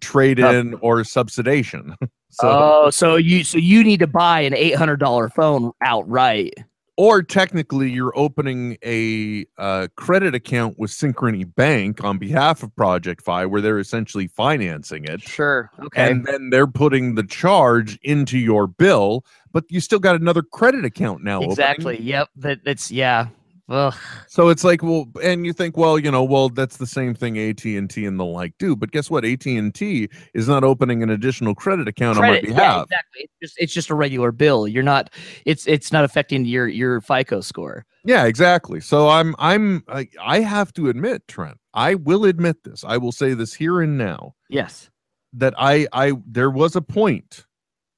[0.00, 1.94] trade in or subsidization
[2.30, 6.54] so oh, so you so you need to buy an eight hundred dollar phone outright.
[6.96, 13.22] or technically you're opening a uh, credit account with synchrony bank on behalf of project
[13.22, 15.70] fi where they're essentially financing it Sure.
[15.82, 16.10] Okay.
[16.10, 20.84] and then they're putting the charge into your bill but you still got another credit
[20.84, 21.50] account now opening.
[21.52, 22.00] exactly.
[22.00, 22.28] Yep.
[22.36, 23.26] That that's yeah.
[23.70, 23.94] Ugh.
[24.26, 27.38] So it's like, well, and you think, well, you know, well, that's the same thing
[27.38, 28.74] AT and T and the like do.
[28.74, 29.24] But guess what?
[29.24, 32.84] AT and T is not opening an additional credit account Credit, on my yeah, behalf.
[32.84, 33.20] exactly.
[33.22, 34.66] It's just it's just a regular bill.
[34.66, 35.10] You're not.
[35.46, 37.86] It's it's not affecting your your FICO score.
[38.04, 38.80] Yeah, exactly.
[38.80, 42.82] So I'm, I'm, I, I have to admit, Trent, I will admit this.
[42.82, 44.88] I will say this here and now Yes.
[45.34, 47.44] that I, I, there was a point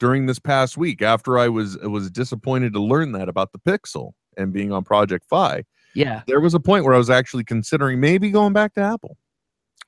[0.00, 4.14] during this past week after I was was disappointed to learn that about the Pixel
[4.36, 5.64] and being on Project Fi.
[5.94, 6.22] Yeah.
[6.26, 9.16] There was a point where I was actually considering maybe going back to Apple.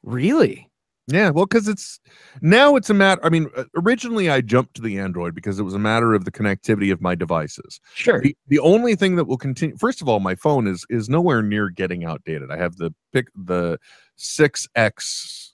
[0.03, 0.71] Really.
[1.07, 2.01] Yeah, well, because it's
[2.41, 3.23] now it's a matter.
[3.23, 6.25] I mean, uh, originally I jumped to the Android because it was a matter of
[6.25, 7.79] the connectivity of my devices.
[7.95, 8.23] Sure.
[8.23, 11.43] The, the only thing that will continue, first of all, my phone is is nowhere
[11.43, 12.51] near getting outdated.
[12.51, 13.79] I have the pick the
[14.17, 15.53] six X,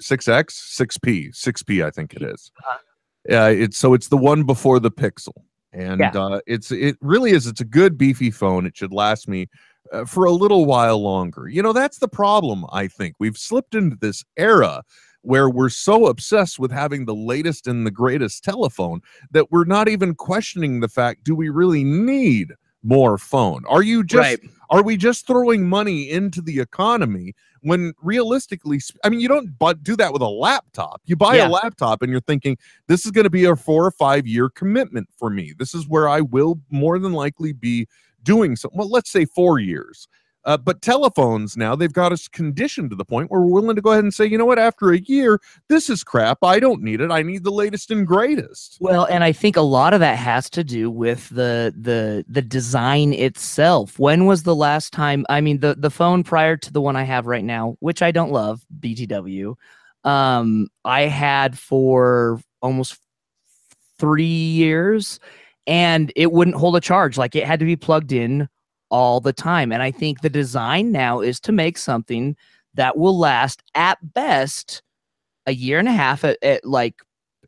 [0.00, 1.82] six X, six P, six P.
[1.82, 2.50] I think it is.
[3.30, 5.34] Uh, it's so it's the one before the Pixel,
[5.72, 6.10] and Yeah.
[6.14, 7.46] uh, it's it really is.
[7.46, 8.66] It's a good beefy phone.
[8.66, 9.48] It should last me
[9.92, 11.48] uh, for a little while longer.
[11.48, 12.64] You know, that's the problem.
[12.72, 14.82] I think we've slipped into this era
[15.22, 19.00] where we're so obsessed with having the latest and the greatest telephone
[19.30, 22.52] that we're not even questioning the fact do we really need
[22.82, 23.64] more phone?
[23.66, 24.50] Are you just right.
[24.70, 29.82] are we just throwing money into the economy when realistically I mean you don't but
[29.82, 31.00] do that with a laptop.
[31.06, 31.48] You buy Yeah.
[31.48, 34.48] a laptop and you're thinking this is going to be a 4 or 5 year
[34.50, 35.52] commitment for me.
[35.58, 37.86] This is where I will more than likely be
[38.22, 40.08] doing some well let's say 4 years.
[40.48, 43.82] Uh, but telephones now they've got us conditioned to the point where we're willing to
[43.82, 46.38] go ahead and say, you know what, after a year, this is crap.
[46.42, 47.10] I don't need it.
[47.10, 48.78] I need the latest and greatest.
[48.80, 52.40] Well, and I think a lot of that has to do with the the the
[52.40, 53.98] design itself.
[53.98, 55.26] When was the last time?
[55.28, 58.10] I mean, the the phone prior to the one I have right now, which I
[58.10, 59.54] don't love, BTW,
[60.04, 62.96] um, I had for almost
[63.98, 65.20] three years,
[65.66, 67.18] and it wouldn't hold a charge.
[67.18, 68.48] Like it had to be plugged in
[68.90, 69.72] all the time.
[69.72, 72.36] And I think the design now is to make something
[72.74, 74.82] that will last at best
[75.46, 76.94] a year and a half at, at like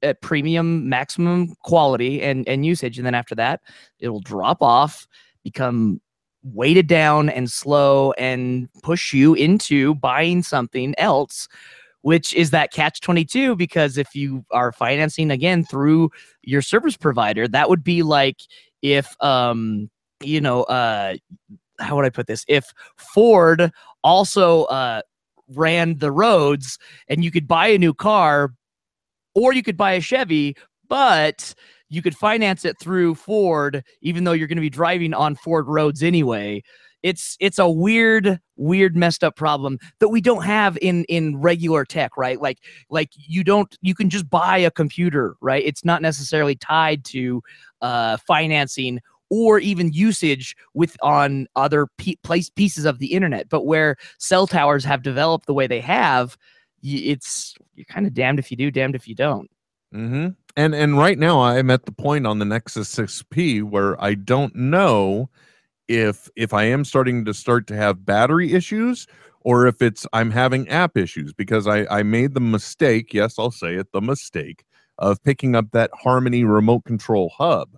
[0.02, 3.60] at premium maximum quality and and usage and then after that
[3.98, 5.06] it'll drop off
[5.44, 6.00] become
[6.42, 11.48] weighted down and slow and push you into buying something else
[12.00, 16.10] which is that catch 22 because if you are financing again through
[16.42, 18.40] your service provider that would be like
[18.80, 19.90] if um
[20.22, 21.14] you know uh
[21.78, 23.70] how would i put this if ford
[24.04, 25.00] also uh
[25.54, 26.78] ran the roads
[27.08, 28.52] and you could buy a new car
[29.34, 30.56] or you could buy a Chevy,
[30.88, 31.54] but
[31.88, 35.66] you could finance it through Ford, even though you're going to be driving on Ford
[35.68, 36.62] roads anyway.
[37.02, 41.86] It's it's a weird, weird, messed up problem that we don't have in in regular
[41.86, 42.38] tech, right?
[42.38, 42.58] Like
[42.90, 45.64] like you don't you can just buy a computer, right?
[45.64, 47.42] It's not necessarily tied to
[47.80, 51.86] uh, financing or even usage with on other
[52.22, 53.48] place pieces of the internet.
[53.48, 56.36] But where cell towers have developed the way they have,
[56.82, 59.50] it's you're kind of damned if you do, damned if you don't.
[59.94, 60.28] Mm-hmm.
[60.56, 64.54] And and right now I'm at the point on the Nexus 6P where I don't
[64.54, 65.30] know
[65.88, 69.06] if if I am starting to start to have battery issues
[69.40, 73.50] or if it's I'm having app issues because I I made the mistake, yes, I'll
[73.50, 74.64] say it, the mistake
[74.98, 77.70] of picking up that Harmony remote control hub.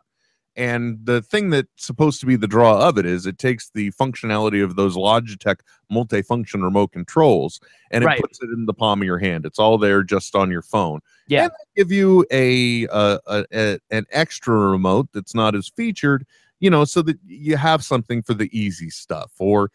[0.57, 3.91] And the thing that's supposed to be the draw of it is it takes the
[3.93, 5.61] functionality of those Logitech
[5.91, 7.59] multifunction remote controls
[7.91, 8.21] and it Right.
[8.21, 9.47] puts it in the palm of your hand.
[9.47, 11.45] It's all there just on your phone Yeah.
[11.45, 16.27] and they give you a, uh, a, a an extra remote that's not as featured
[16.61, 19.71] you know so that you have something for the easy stuff or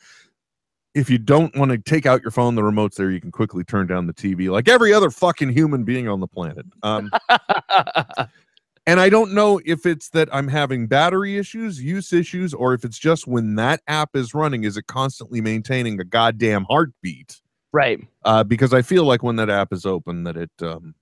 [0.96, 3.62] if you don't want to take out your phone the remote's there you can quickly
[3.64, 7.12] turn down the tv like every other fucking human being on the planet um,
[8.88, 12.84] and i don't know if it's that i'm having battery issues use issues or if
[12.84, 17.40] it's just when that app is running is it constantly maintaining a goddamn heartbeat
[17.72, 18.00] right.
[18.26, 20.96] uh, because I feel like when that app is open, that it um,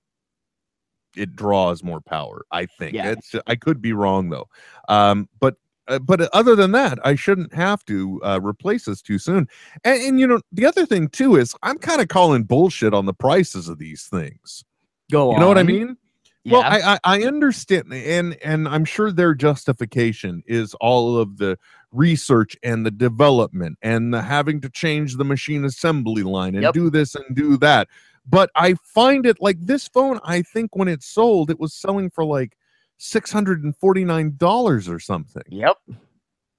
[1.15, 2.45] it draws more power.
[2.51, 3.11] I think Yeah.
[3.11, 3.33] it's.
[3.47, 4.47] I could be wrong though.
[4.89, 5.55] Um, but
[5.87, 9.47] uh, but other than that, I shouldn't have to uh, replace this too soon.
[9.83, 13.05] And, and you know the other thing too is I'm kind of calling bullshit on
[13.05, 14.63] the prices of these things.
[15.11, 15.35] Go on.
[15.35, 15.97] You know what I mean?
[16.45, 16.69] Well, Yeah.
[16.69, 21.57] I, I I understand, and and I'm sure their justification is all of the
[21.91, 26.73] research and the development and the having to change the machine assembly line and Yep.
[26.73, 27.87] do this and do that.
[28.27, 30.19] But I find it like this phone.
[30.23, 32.57] I think when it sold, it was selling for like
[32.97, 35.43] six hundred and forty nine dollars or something.
[35.49, 35.77] Yep.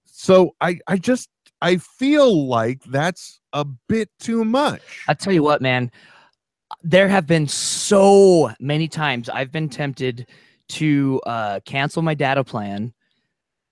[0.05, 1.29] So I I just
[1.63, 5.05] I feel like that's a bit too much.
[5.09, 5.91] I tell you what, man.
[6.83, 10.27] There have been so many times I've been tempted
[10.69, 12.93] to uh, cancel my data plan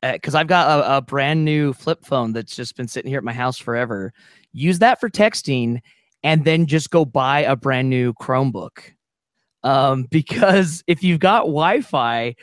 [0.03, 3.25] because I've got a, a brand new flip phone that's just been sitting here at
[3.25, 4.13] my house forever.
[4.53, 5.81] Use that for texting,
[6.23, 8.93] and then just go buy a brand new Chromebook.
[9.63, 12.35] Um, because if you've got Wi-Fi,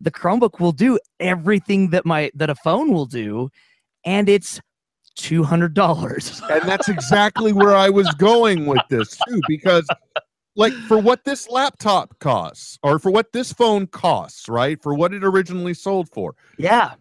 [0.00, 3.50] the Chromebook will do everything that my that a phone will do,
[4.04, 4.60] and it's
[5.16, 6.40] two hundred dollars.
[6.50, 9.86] and that's exactly where I was going with this too, because
[10.56, 14.80] like for what this laptop costs, or for what this phone costs, right?
[14.82, 16.34] For what it originally sold for.
[16.58, 16.94] yeah.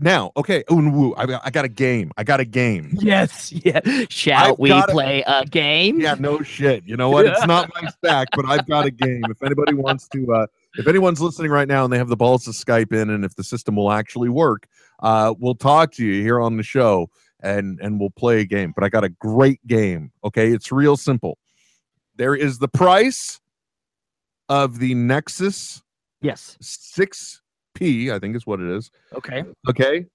[0.00, 2.12] Now, okay, ooh, woo, I, got- I got a game.
[2.16, 2.96] I got a game.
[3.00, 3.50] Yes.
[3.52, 3.80] Yeah.
[4.08, 5.98] Shall I've we play a game?
[6.00, 6.84] Yeah, no shit.
[6.86, 7.26] You know what?
[7.26, 9.24] It's not my stack, but I've got a game.
[9.28, 12.44] If anybody wants to, uh, if anyone's listening right now and they have the balls
[12.44, 14.68] to Skype in, and if the system will actually work,
[15.00, 17.08] uh, we'll talk to you here on the show
[17.40, 18.72] and and we'll play a game.
[18.74, 20.10] But I got a great game.
[20.24, 21.38] Okay, it's real simple.
[22.16, 23.40] There is the price
[24.48, 25.82] of the Nexus
[26.20, 26.56] Yes.
[26.60, 28.90] 6P, I think is what it is.
[29.14, 29.44] Okay.
[29.68, 30.06] Okay.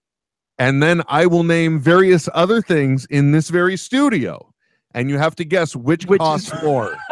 [0.60, 4.54] And then I will name various other things in this very studio.
[4.93, 6.93] And you have to guess which, Which is- costs more.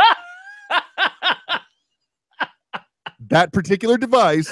[3.29, 4.49] that particular device.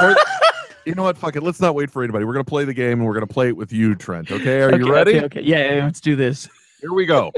[0.00, 0.16] Or,
[0.88, 1.18] you know what?
[1.18, 1.42] Fuck it.
[1.42, 2.24] Let's not wait for anybody.
[2.24, 4.30] We're going to play the game and we're going to play it with you, Trent.
[4.30, 4.62] Okay.
[4.62, 5.16] Are you ready?
[5.16, 5.42] Okay, okay.
[5.42, 6.48] Yeah, yeah, let's do this.
[6.80, 7.30] Here we go.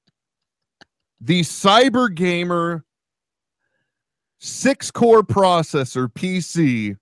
[1.20, 2.84] the Cyber Gamer
[4.38, 6.96] six core processor PC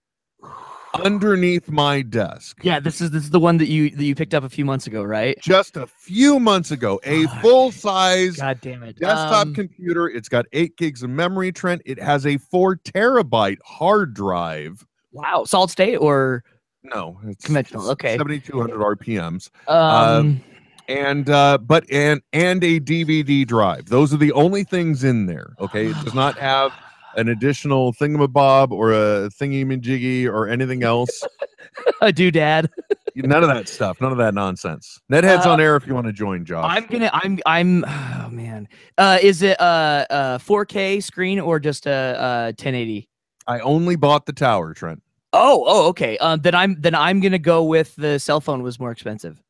[1.05, 2.59] underneath my desk.
[2.63, 4.65] Yeah, this is this is the one that you that you picked up a few
[4.65, 5.39] months ago, right?
[5.41, 7.43] just a few months ago a Fuck.
[7.43, 8.99] full size God damn it.
[8.99, 13.59] desktop Um, computer it's got eight gigs of memory trent it has a four terabyte
[13.65, 16.45] hard drive wow, solid state or
[16.85, 18.17] no it's Conventional, it's okay.
[18.17, 20.41] 7200 rpms um,
[20.89, 25.55] and uh but and and a dvd drive those are the only things in there
[25.61, 26.73] okay it does not have
[27.17, 31.25] an additional thingamabob or a thingy or anything else
[32.01, 32.69] a doodad.
[33.17, 36.07] none of that stuff none of that nonsense netheads Uh, on air if you want
[36.07, 38.69] to join josh I'm gonna I'm I'm oh man.
[38.97, 43.09] Uh is it a, uh 4K screen or just a uh 1080?
[43.49, 45.03] I only bought the tower trent
[45.35, 46.17] Oh, oh, okay.
[46.19, 49.43] Um, then I'm then I'm gonna go with the cell phone was more expensive.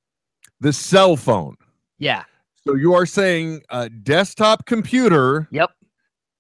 [0.61, 1.56] the cell phone
[1.98, 2.24] Yeah.
[2.66, 5.70] So you are saying uh, desktop computer Yep.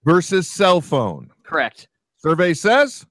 [0.04, 1.30] versus cell phone.
[1.44, 1.86] Correct.
[2.16, 3.06] Survey says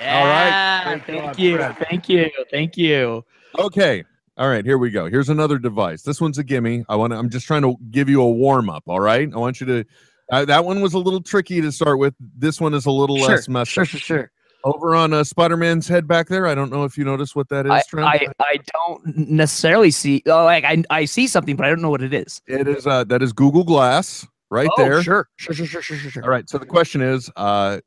[0.00, 0.48] All right.
[0.48, 1.56] Yeah, Great Thank job, you.
[1.56, 1.76] Fred.
[1.88, 2.30] Thank you.
[2.50, 3.24] Thank you.
[3.60, 4.02] okay.
[4.36, 5.08] All right, here we go.
[5.08, 6.02] Here's another device.
[6.02, 6.84] This one's a gimme.
[6.88, 7.18] I want to.
[7.18, 8.82] I'm just trying to give you a warm up.
[8.88, 9.28] All right.
[9.32, 9.84] I want you to.
[10.32, 12.14] Uh, that one was a little tricky to start with.
[12.18, 13.70] This one is a little Sure, less messy.
[13.70, 14.32] Sure, sure, sure.
[14.64, 16.46] Over on uh, Spider-Man's head back there.
[16.46, 17.72] I don't know if you noticed what that is.
[17.72, 18.06] I, Trent.
[18.06, 20.22] I I don't necessarily see.
[20.26, 22.40] Oh, like I I see something, but I don't know what it is.
[22.46, 22.86] it is.
[22.86, 25.02] Uh, that is Google Glass right oh, there.
[25.02, 26.22] Sure, sure, sure, sure, sure, sure, sure.
[26.22, 26.48] All right.
[26.48, 27.80] So the question is, uh,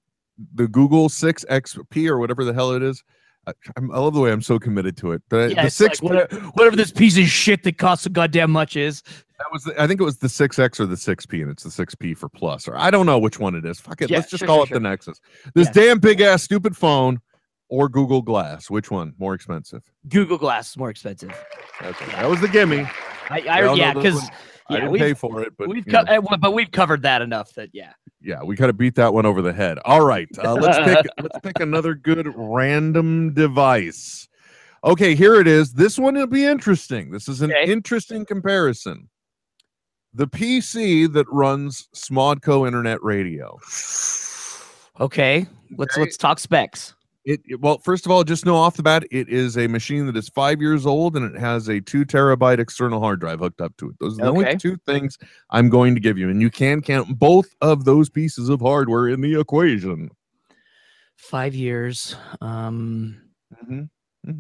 [0.54, 3.04] the Google Six XP or whatever the hell it is.
[3.48, 5.22] I, I'm, love the way I'm so committed to it.
[5.30, 8.52] The, Yeah, the six like whatever, whatever this piece of shit that costs so goddamn
[8.52, 9.04] much is.
[9.38, 11.52] That was the, I think it was the six X or the six P, and
[11.52, 12.68] it's the six P for plus.
[12.68, 13.80] Or I don't know which one it is.
[13.80, 14.10] Fuck it.
[14.10, 14.80] Yeah, Let's just sure, call sure, it sure.
[14.80, 15.20] the Nexus.
[15.54, 15.74] This Yeah.
[15.84, 17.20] damn big ass stupid phone
[17.70, 18.70] or Google Glass.
[18.70, 19.84] Which one more expensive?
[20.10, 21.32] Google Glass is more expensive.
[21.82, 22.88] Okay, that was the gimme.
[23.30, 24.30] I, I yeah, because one-
[24.68, 27.22] I yeah, didn't we've pay for it, but we've co- uh, but we've covered that
[27.22, 27.94] enough that yeah.
[28.20, 29.78] yeah, we kind of beat that one over the head.
[29.86, 34.28] All right, uh, let's pick let's pick another good random device.
[34.84, 35.74] Okay, here it is.
[35.74, 37.12] This one will be interesting.
[37.12, 37.72] This is an Okay.
[37.72, 39.08] interesting comparison.
[40.18, 43.60] The PC that runs Smodco Internet Radio.
[45.02, 45.46] Okay,
[45.78, 46.02] let's Okay.
[46.02, 46.94] let's talk specs.
[47.26, 50.06] It, it- well, first of all, just know off the bat, it is a machine
[50.06, 53.60] that is five years old and it has a two terabyte external hard drive hooked
[53.60, 53.96] up to it.
[54.00, 55.18] Those are the only two things
[55.50, 59.10] I'm going to give you, and you can count both of those pieces of hardware
[59.10, 60.12] in the equation.
[61.18, 62.16] Five years.
[62.40, 63.22] Um,
[63.70, 63.84] Mm-hmm.
[64.24, 64.34] wha-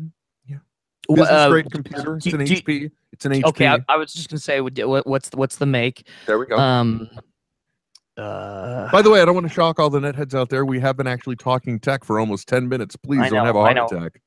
[1.09, 2.15] Business uh, grade computer.
[2.17, 2.91] It's do- an do- HP.
[3.11, 3.43] It's an HP.
[3.45, 6.07] Okay, I, I was just gonna say, what, what- what's the, what's the make?
[6.25, 6.57] there we go.
[6.57, 7.09] Um,
[8.17, 10.63] Uh, By the way, I don't want to shock all the netheads out there.
[10.65, 12.95] We have been actually talking tech for almost 10 minutes.
[12.95, 14.21] Please I don't have a heart attack.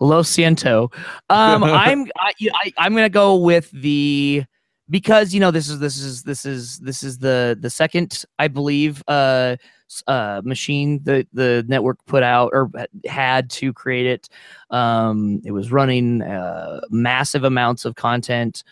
[0.00, 0.90] Lo siento.
[1.28, 4.44] Um, I'm I, I, I'm gonna go with the
[4.88, 8.48] because you know this is this is this is this is the the second I
[8.48, 9.60] believe uh s-
[10.06, 12.70] uh machine that the network put out or
[13.06, 14.28] had to create it.
[14.70, 18.64] Um, it was running uh, massive amounts of content.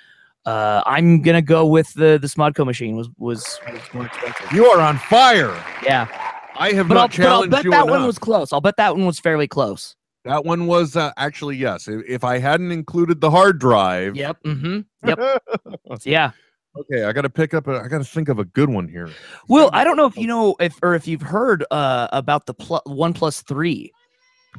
[0.46, 4.52] Uh, I'm gonna go with the the Smodco machine was was, was more expensive.
[4.52, 5.52] You are on fire.
[5.84, 6.06] Yeah,
[6.56, 7.90] I have but I'll, not but I'll bet that enough.
[7.90, 8.52] one was close.
[8.52, 9.96] I'll bet that one was fairly close.
[10.24, 11.88] that one was uh, actually yes.
[11.88, 14.16] If, if I hadn't included the hard drive.
[14.16, 14.42] Yep.
[14.44, 15.08] Mm-hmm.
[15.08, 15.42] Yep.
[16.04, 16.30] Yeah.
[16.76, 17.66] Okay, I got to pick up.
[17.66, 19.10] A, I got to think of a good one here.
[19.48, 22.54] Well, I don't know if you know if or if you've heard uh, about the
[22.54, 23.92] pl- One Plus Three.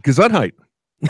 [0.04, 0.54] Gesundheit.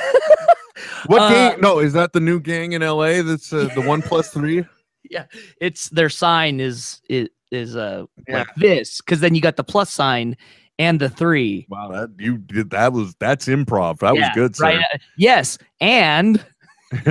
[1.08, 1.62] What Uh, gang?
[1.62, 3.22] No, is that the new gang in LA?
[3.22, 4.64] That's uh, the one plus three.
[5.10, 5.26] Yeah,
[5.60, 8.38] It's their sign is is is uh Yeah.
[8.40, 10.38] like this because then you got the plus sign
[10.80, 11.66] and the three.
[11.70, 12.70] Wow, that you did.
[12.70, 14.00] That was that's improv.
[14.00, 14.66] That Yeah, was good, sir.
[14.66, 14.80] Right?
[14.94, 16.46] uh, Yes, and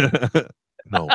[0.86, 1.08] no,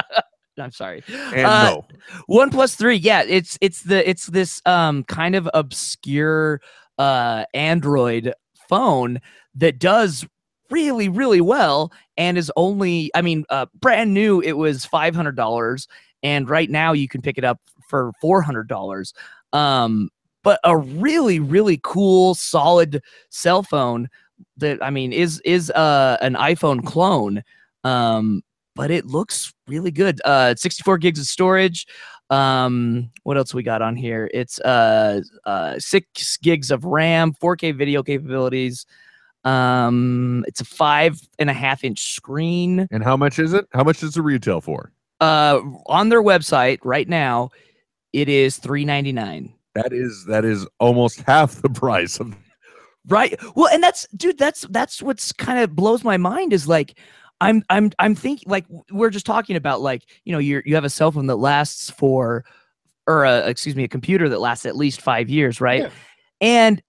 [0.58, 1.04] I'm sorry.
[1.34, 1.86] and Uh, no.
[2.28, 2.96] One plus three.
[2.96, 6.62] Yeah, it's it's the it's this um kind of obscure
[6.98, 8.34] uh Android
[8.70, 9.20] phone
[9.56, 10.26] that does
[10.72, 15.36] really really well and is only I mean uh brand new it was five hundred
[15.36, 15.88] dollars
[16.24, 19.14] and right now you can pick it up for four hundred dollars.
[19.54, 20.10] Um,
[20.44, 24.10] but a really really cool solid cell phone
[24.58, 27.44] that I mean is is uh an iPhone clone.
[27.84, 28.42] Um,
[28.76, 30.22] but it looks really good.
[30.26, 31.88] Uh, 64 gigs of storage.
[32.30, 34.30] Um, what else we got on here?
[34.34, 38.86] It's uh, uh, six gigs of RAM, 4K video capabilities.
[39.44, 42.88] Um, it's a five and a half inch screen.
[42.92, 43.68] And how much is it?
[43.74, 44.92] How much does it retail for?
[45.22, 47.52] Uh, on their website right now,
[48.12, 49.54] it is 399.
[49.76, 52.36] That is that is almost half the price of.
[53.08, 53.40] Right.
[53.56, 56.98] Well, and that's dude, that's that's what's kind of blows my mind is like
[57.42, 60.86] I'm I'm I'm thinking like we're just talking about like, you know, you're you have
[60.86, 62.46] a cell phone that lasts for
[63.08, 65.84] or a, excuse me, a computer that lasts at least 5 years, right?
[65.84, 65.90] Yeah.
[66.42, 66.82] And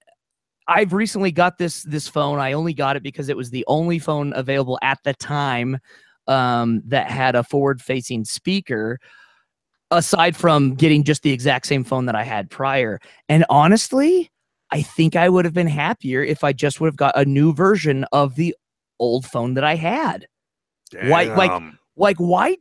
[0.68, 2.38] I've recently got this this phone.
[2.38, 5.78] I only got it because it was the only phone available at the time
[6.26, 8.98] um, that had a forward facing speaker
[9.90, 13.00] aside from getting just the exact same phone that I had prior.
[13.28, 14.30] And honestly,
[14.72, 17.52] I think I would have been happier if I just would have got a new
[17.54, 18.56] version of the
[18.98, 20.26] old phone that I had.
[20.92, 21.50] Why- like-
[21.96, 22.56] Like why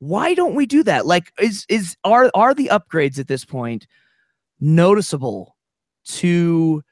[0.00, 1.06] why don't we do that?
[1.06, 3.86] Like is is are are the upgrades at this point
[4.60, 5.56] noticeable
[6.06, 6.82] to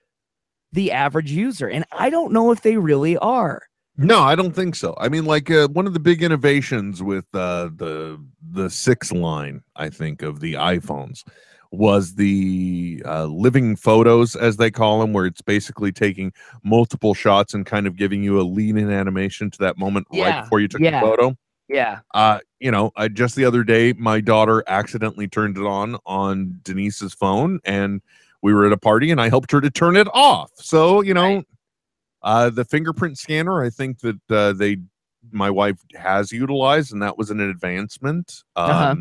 [0.73, 1.69] the average user?
[1.69, 3.63] And I don't know if they really are.
[3.99, 4.95] No, I don't think so.
[4.99, 8.19] I mean, like uh, one of the big innovations with uh, the
[8.51, 11.23] the six line, I think, of the iPhones
[11.73, 17.55] was the uh, living photos, as they call them, where it's basically taking multiple shots
[17.55, 20.69] and kind of giving you a lean in animation to that moment right before you
[20.69, 21.01] took yeah.
[21.01, 21.37] the photo.
[21.69, 22.01] Yeah.
[22.13, 26.61] Uh, you know, I, just the other day, my daughter accidentally turned it on on
[26.63, 28.03] Denise's phone, and
[28.43, 30.51] we were at a party, and I helped her to turn it off.
[30.57, 31.47] So, you know, Right.
[32.23, 34.77] uh, the fingerprint scanner, I think that uh, they,
[35.31, 38.43] my wife has utilized, and that was an advancement.
[38.57, 38.95] Um, Uh-huh.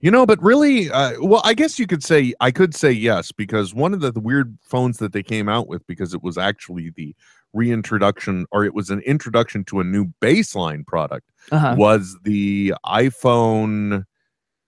[0.00, 3.32] You know, but really, uh, well, I guess you could say I could say yes
[3.32, 6.38] because one of the, the weird phones that they came out with because it was
[6.38, 7.16] actually the
[7.52, 11.74] reintroduction or it was an introduction to a new baseline product Uh-huh.
[11.76, 14.04] was the iPhone.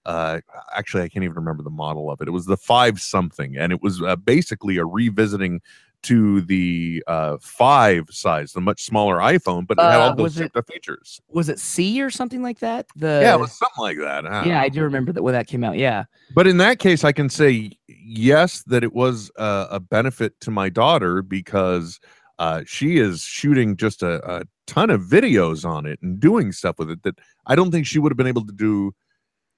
[0.05, 0.41] Uh,
[0.75, 2.27] actually, I can't even remember the model of it.
[2.27, 5.61] It was the five something, and it was uh, basically a revisiting
[6.05, 10.37] to the uh, five size, the much smaller iPhone, but it had Uh, all those
[10.37, 11.21] was it- features.
[11.29, 12.87] Was it C or something like that?
[12.97, 14.25] The yeah, it was something like that.
[14.25, 14.45] huh?
[14.47, 15.77] Yeah, I do remember that when that came out.
[15.77, 16.05] Yeah.
[16.35, 20.51] But in that case, I can say yes that it was uh, a benefit to
[20.51, 22.01] my daughter because
[22.39, 26.79] uh, she is shooting just a, a ton of videos on it and doing stuff
[26.79, 28.93] with it that I don't think she would have been able to do.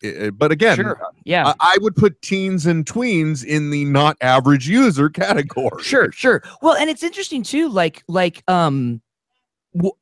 [0.04, 1.00] Uh, But again, Sure.
[1.24, 1.48] Yeah.
[1.60, 5.82] I, I would put teens and tweens in the not average user category.
[5.82, 9.00] sure sure well and it's interesting too like like um
[9.74, 9.92] w-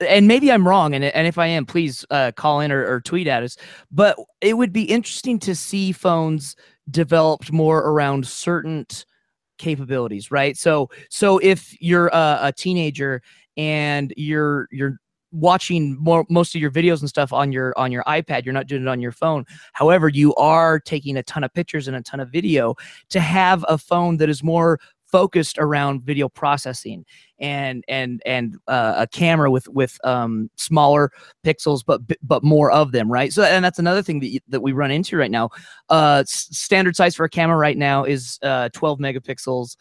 [0.00, 3.00] and maybe i'm wrong and, and if i am please uh, call in or, or
[3.00, 3.56] tweet at us
[3.90, 6.54] but it would be interesting to see phones
[6.90, 8.86] developed more around certain
[9.58, 13.22] capabilities right so so if you're a, a teenager
[13.56, 14.98] and you're you're
[15.32, 18.44] watching more most of your videos and stuff on your on your ipad.
[18.44, 19.44] You're not doing it on your phone.
[19.72, 22.74] However you are taking a ton of pictures and a ton of video
[23.10, 27.04] to have a phone that is more focused around video processing
[27.38, 31.10] and and and uh, a camera with with um, smaller
[31.44, 33.32] pixels but but more of them right?
[33.32, 35.50] So and that's another thing that, y- that we run into right now.
[35.88, 39.76] Uh standard size for a camera right now is uh 12 megapixels.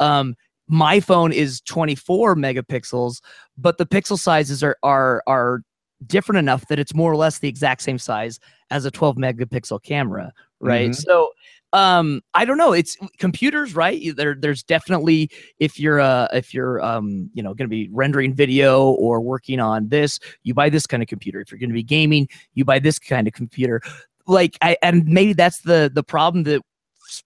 [0.00, 0.36] Um
[0.68, 3.20] my phone is 24 megapixels
[3.56, 5.62] but the pixel sizes are are are
[6.06, 8.38] different enough that it's more or less the exact same size
[8.70, 10.90] as a 12 megapixel camera right?
[10.90, 10.96] Mhm.
[10.96, 11.30] so
[11.74, 12.72] um i don't know.
[12.72, 14.16] It's computers right?
[14.16, 18.32] There there's definitely if you're uh if you're um you know going to be rendering
[18.34, 21.40] video or working on this you buy this kind of computer.
[21.40, 23.82] If you're going to be gaming you buy this kind of computer.
[24.26, 26.62] Like i and maybe that's the the problem that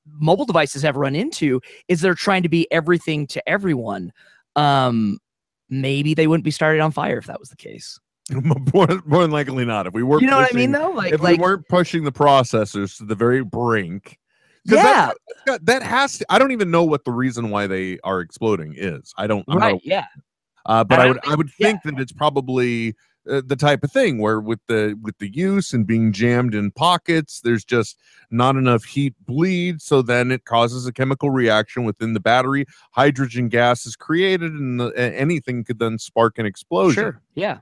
[0.06, 4.12] mobile devices have run into is they're trying to be everything to everyone
[4.56, 5.18] um
[5.70, 7.98] maybe they wouldn't be started on fire if that was the case
[8.30, 9.86] more, more than likely not.
[9.88, 11.66] If we weren't, you know what i mean pushing- though like if like we weren't
[11.68, 14.16] pushing the processors to the very brink,
[14.64, 15.10] yeah
[15.46, 16.26] that, that has to.
[16.30, 19.12] I don't even know what the reason why they are exploding is.
[19.18, 19.44] I don't.
[19.48, 20.06] I'm not yeah
[20.66, 21.66] Uh, but I I would I think- would yeah.
[21.66, 22.94] think that it's probably
[23.30, 26.70] uh, the type of thing where with the with the use and being jammed in
[26.70, 27.98] pockets, there's just
[28.30, 32.64] not enough heat bleed, so then it causes a chemical reaction within the battery.
[32.92, 37.02] Hydrogen gas is created, and the, anything could then spark an explosion.
[37.02, 37.58] sure yeah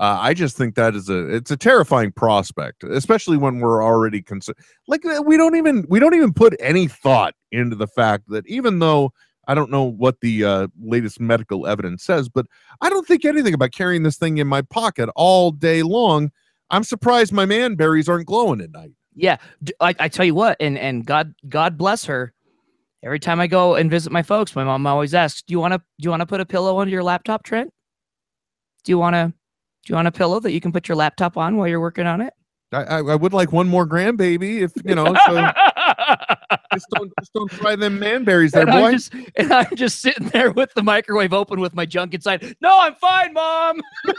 [0.00, 4.22] Uh, I just think that is a it's a terrifying prospect, especially when we're already
[4.22, 4.58] concerned.
[4.86, 8.46] Like uh, we don't even we don't even put any thought into the fact that
[8.46, 9.12] even though
[9.48, 12.46] I don't know what the uh, latest medical evidence says, but
[12.82, 16.30] I don't think anything about carrying this thing in my pocket all day long.
[16.70, 18.92] I'm surprised my man berries aren't glowing at night.
[19.14, 19.38] Yeah,
[19.80, 22.32] I tell you what, and and God God bless her.
[23.02, 25.72] Every time I go and visit my folks, my mom always asks, "Do you want
[25.72, 27.72] to do you want to put a pillow under your laptop, Trent?
[28.84, 29.32] Do you want to
[29.84, 32.06] do you want a pillow that you can put your laptop on while you're working
[32.06, 32.32] on it?"
[32.70, 35.16] I, I, I would like one more grandbaby, if you know.
[35.26, 35.50] So
[36.74, 40.28] just don't just don't try them manberries there, and, I'm just, and I'm just sitting
[40.28, 42.56] there with the microwave open with my junk inside.
[42.60, 43.80] No, I'm fine, mom.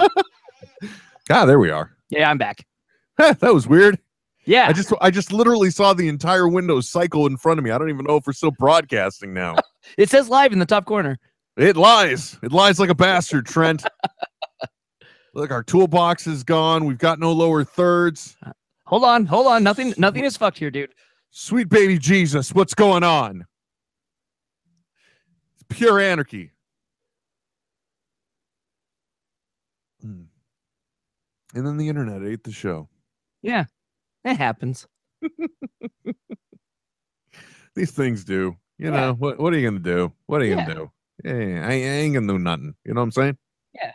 [1.32, 1.96] Ah, there we are.
[2.10, 2.66] Yeah, I'm back.
[3.18, 4.00] that was weird.
[4.46, 7.70] Yeah, I just I just literally saw the entire Windows cycle in front of me.
[7.70, 9.56] I don't even know if we're still broadcasting now.
[9.98, 11.20] it says live in the top corner.
[11.56, 12.36] it lies.
[12.42, 13.86] It lies like a bastard, Trent.
[15.36, 16.86] Look, our toolbox is gone.
[16.86, 18.36] We've got no lower thirds.
[18.86, 19.64] Hold on, hold on.
[19.64, 20.90] Nothing, nothing is fucked here, dude.
[21.32, 23.46] Sweet baby Jesus, what's going on?
[25.54, 26.52] It's pure anarchy.
[30.02, 30.24] Hmm.
[31.54, 32.90] And then the internet ate the show.
[33.42, 33.66] Yeah,
[34.24, 34.88] it happens.
[37.76, 38.56] These things do.
[38.78, 38.92] You Yeah.
[38.92, 40.12] know, what what are you gonna do?
[40.26, 40.66] What are you Yeah.
[40.66, 40.92] gonna do?
[41.24, 42.76] Yeah, I, I ain't gonna do nothing.
[42.86, 43.38] You know what I'm saying?
[43.74, 43.92] Yeah.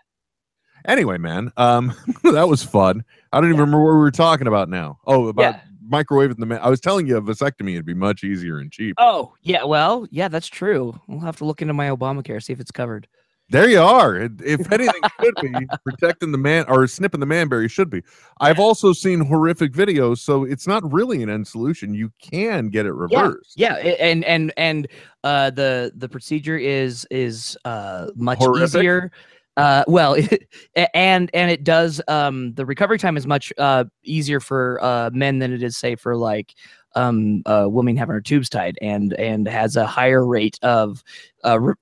[0.86, 3.04] Anyway, man, um, that was fun.
[3.32, 4.98] I don't even remember what we were talking about now.
[5.06, 5.60] Oh, about Yeah.
[5.90, 6.60] Microwaving the man.
[6.62, 8.94] I was telling you a vasectomy would be much easier and cheap.
[8.98, 9.64] Oh, yeah.
[9.64, 10.98] Well, yeah, that's true.
[11.08, 13.06] We'll have to look into my Obamacare see if it's covered.
[13.50, 14.16] There you are.
[14.16, 18.02] If anything should be protecting the man or snipping the manberry should be.
[18.40, 21.92] I've also seen horrific videos, so it's not really an end solution.
[21.92, 23.52] You can get it reversed.
[23.56, 24.88] Yeah, a- and and and
[25.24, 28.78] uh, the the procedure is is uh, much Horrific?
[28.78, 29.12] easier.
[29.56, 30.16] Uh, well,
[30.94, 35.38] and and it does um, the recovery time is much uh, easier for uh, men
[35.38, 36.54] than it is say for like
[36.94, 41.02] um, a woman having her tubes tied, and and has a higher rate of
[41.44, 41.74] uh, re-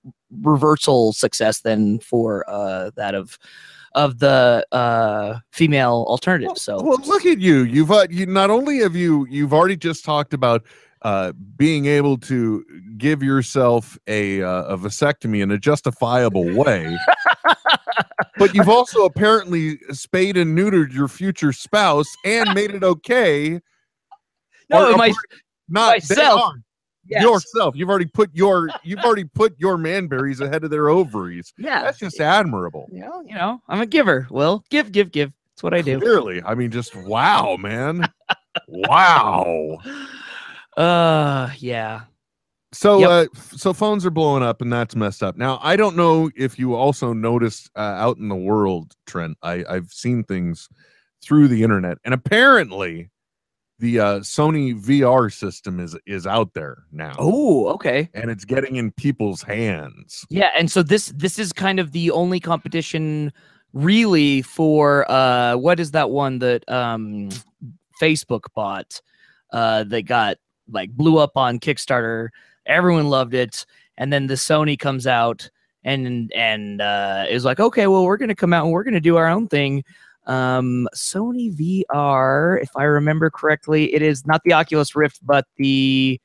[0.42, 3.38] reversal success than for uh, that of
[3.94, 6.56] of the uh, female alternative.
[6.56, 7.64] So Well, look at you.
[7.64, 10.64] You've uh, you not only have you you've already just talked about
[11.02, 12.64] uh, being able to
[12.96, 16.96] give yourself a uh, a vasectomy in a justifiable way,
[18.38, 23.60] but you've also apparently spayed and neutered your future spouse and made it okay.
[24.70, 25.12] no, or- my
[25.68, 26.54] Not Myself.
[27.06, 27.22] yes.
[27.22, 27.74] yourself.
[27.76, 31.52] You've already put your you've already put your manberries ahead of their ovaries.
[31.58, 32.88] yeah, That's just admirable.
[32.92, 34.26] you know, you know, I'm a giver.
[34.30, 35.32] Will give, give, give.
[35.54, 35.98] That's what I do.
[36.00, 38.08] Clearly, I mean, just wow, man,
[38.68, 39.78] wow.
[40.74, 42.00] Uh, yeah.
[42.74, 43.10] So, Yep.
[43.10, 45.36] uh, so phones are blowing up, and that's messed up.
[45.36, 49.36] Now, I don't know if you also noticed uh, out in the world, Trent.
[49.42, 50.68] I I've seen things
[51.22, 53.10] through the internet, and apparently,
[53.78, 57.14] the uh, Sony VR system is is out there now.
[57.18, 58.08] Oh, okay.
[58.14, 60.24] and it's getting in people's hands.
[60.30, 63.32] Yeah, and so this this is kind of the only competition
[63.74, 67.30] really for uh what is that one that um
[68.00, 69.00] Facebook bought
[69.50, 70.36] uh that got
[70.70, 72.28] like blew up on Kickstarter.
[72.66, 73.66] Everyone loved it
[73.98, 75.48] and then the Sony comes out
[75.84, 79.16] and and uh is like okay, well we're to come out and we're to do
[79.16, 79.84] our own thing.
[80.26, 86.20] Um Sony VR, if I remember correctly, it is not the Oculus Rift but the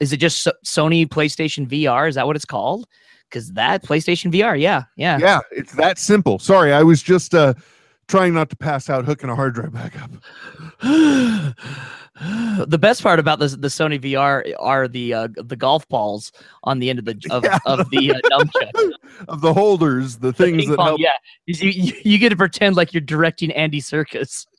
[0.00, 2.08] Is it just so- Sony PlayStation VR?
[2.08, 2.86] Is that what it's called?
[3.28, 5.18] Because that PlayStation VR, yeah, yeah.
[5.18, 6.38] Yeah, it's that simple.
[6.38, 7.52] Sorry, I was just uh
[8.08, 10.10] trying not to pass out, hooking a hard drive back up.
[12.68, 16.32] the best part about this the Sony VR are the uh, the golf balls
[16.64, 17.58] on the end of the of, Yeah.
[17.66, 18.90] of the uh, nunchuck.
[19.28, 21.00] of the holders, the The things that pong, help.
[21.00, 21.12] yeah,
[21.46, 24.46] you, you you get to pretend like you're directing Andy Serkis.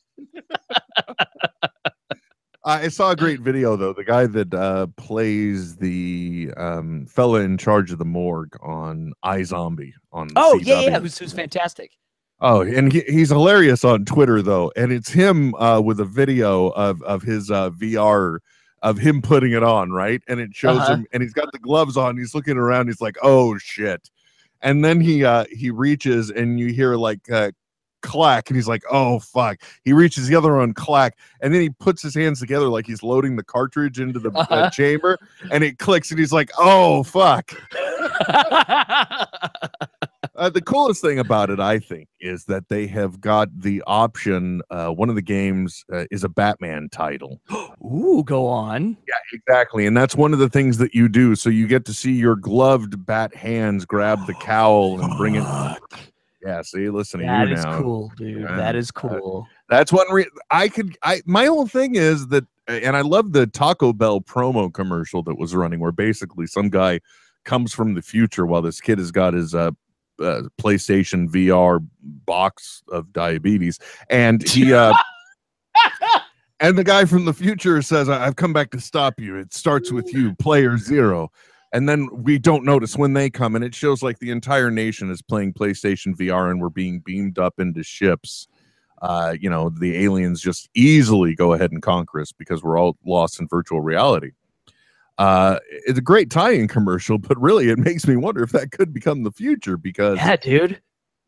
[2.66, 3.94] I saw a great video though.
[3.94, 9.94] The guy that uh, plays the um, fella in charge of the morgue on iZombie
[10.12, 11.92] on the Oh yeah, yeah, who's who's fantastic.
[12.42, 16.68] Oh, and he, he's hilarious on Twitter though, and it's him uh, with a video
[16.70, 18.40] of of his uh, VR
[18.82, 20.22] of him putting it on, right?
[20.30, 20.94] And it shows Uh-huh.
[20.94, 22.18] him, and he's got the gloves on.
[22.18, 22.88] He's looking around.
[22.88, 24.10] He's like, "Oh shit!"
[24.62, 27.52] And then he uh, he reaches, and you hear like uh,
[28.02, 31.70] clack, and he's like, "Oh fuck!" He reaches the other one, clack, and then he
[31.72, 34.70] puts his hands together like he's loading the cartridge into the uh, Uh-huh.
[34.70, 35.18] chamber,
[35.52, 37.52] and it clicks, and he's like, "Oh fuck!"
[40.40, 44.62] Uh, the coolest thing about it, I think, is that they have got the option.
[44.70, 47.42] Uh, one of the games uh, is a Batman title.
[47.86, 48.96] Ooh, go on.
[49.08, 49.86] Yeah, exactly.
[49.86, 51.36] And that's one of the things that you do.
[51.36, 55.44] So you get to see your gloved bat hands grab the cowl and bring it.
[56.42, 57.82] Yeah, see, listen to That you is now.
[57.82, 58.42] cool, dude.
[58.44, 58.56] Yeah.
[58.56, 59.46] That is cool.
[59.68, 60.98] That's one re- I could.
[61.04, 65.38] I my whole thing is that, and I love the Taco Bell promo commercial that
[65.38, 67.02] was running, where basically some guy
[67.44, 69.72] comes from the future while this kid has got his uh,
[70.20, 74.94] uh PlayStation VR box of diabetes, and he uh,
[76.60, 79.36] and the guy from the future says, "I- "I've come back to stop you.
[79.36, 81.32] It starts with you, player zero.
[81.72, 85.12] And then we don't notice when they come, and it shows like the entire nation
[85.12, 88.48] is playing PlayStation VR, and we're being beamed up into ships
[89.02, 92.98] uh, you know, the aliens just easily go ahead and conquer us because we're all
[93.06, 94.32] lost in virtual reality.
[95.20, 98.94] Uh, it's a great tie-in commercial, but really, it makes me wonder if that could
[98.94, 100.82] become the future because, Yeah, dude.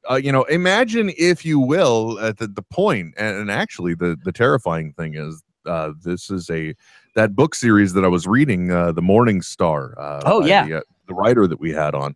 [0.09, 4.17] uh, you know, imagine if you will at the, the point, and, and actually, the
[4.23, 6.73] the terrifying thing is, uh, this is a
[7.15, 9.93] that book series that I was reading, uh, the Morning Star.
[9.99, 10.65] Uh, Oh, yeah.
[10.65, 12.15] the, uh, the writer that we had on,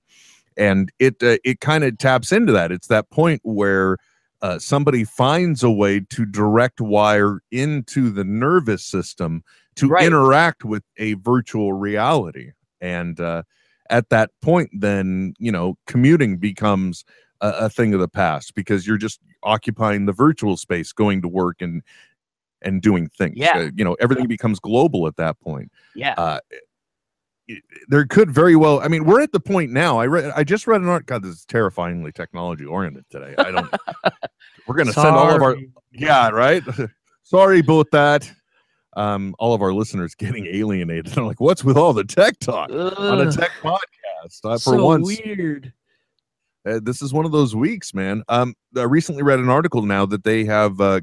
[0.55, 2.71] and it uh, it kind of taps into that.
[2.71, 3.97] It's that point where
[4.45, 9.43] uh, somebody finds a way to direct wire into the nervous system
[9.75, 10.05] to Right.
[10.05, 13.41] interact with a virtual reality and uh,
[13.89, 17.03] at that point then you know commuting becomes
[17.41, 21.27] a, a thing of the past because you're just occupying the virtual space going to
[21.27, 21.81] work and
[22.61, 23.57] and doing things Yeah.
[23.57, 26.13] Uh, you know everything becomes global at that point Yeah.
[26.17, 26.39] uh,
[27.87, 30.65] there could very well i mean we're at the point now i read i just
[30.65, 33.35] read an art god this is terrifyingly technology oriented today.
[33.37, 33.71] I don't
[34.67, 35.55] we're gonna send all of our
[35.91, 36.63] yeah right?
[37.23, 38.31] Sorry about that.
[38.95, 41.15] Um all of our listeners getting alienated.
[41.17, 44.43] I'm like what's with all the tech talk on a tech podcast?
[44.43, 45.05] Uh, for so once.
[45.05, 45.71] weird.
[46.67, 48.23] uh, this is one of those weeks, man.
[48.27, 51.01] Um, I recently read an article now that they have uh,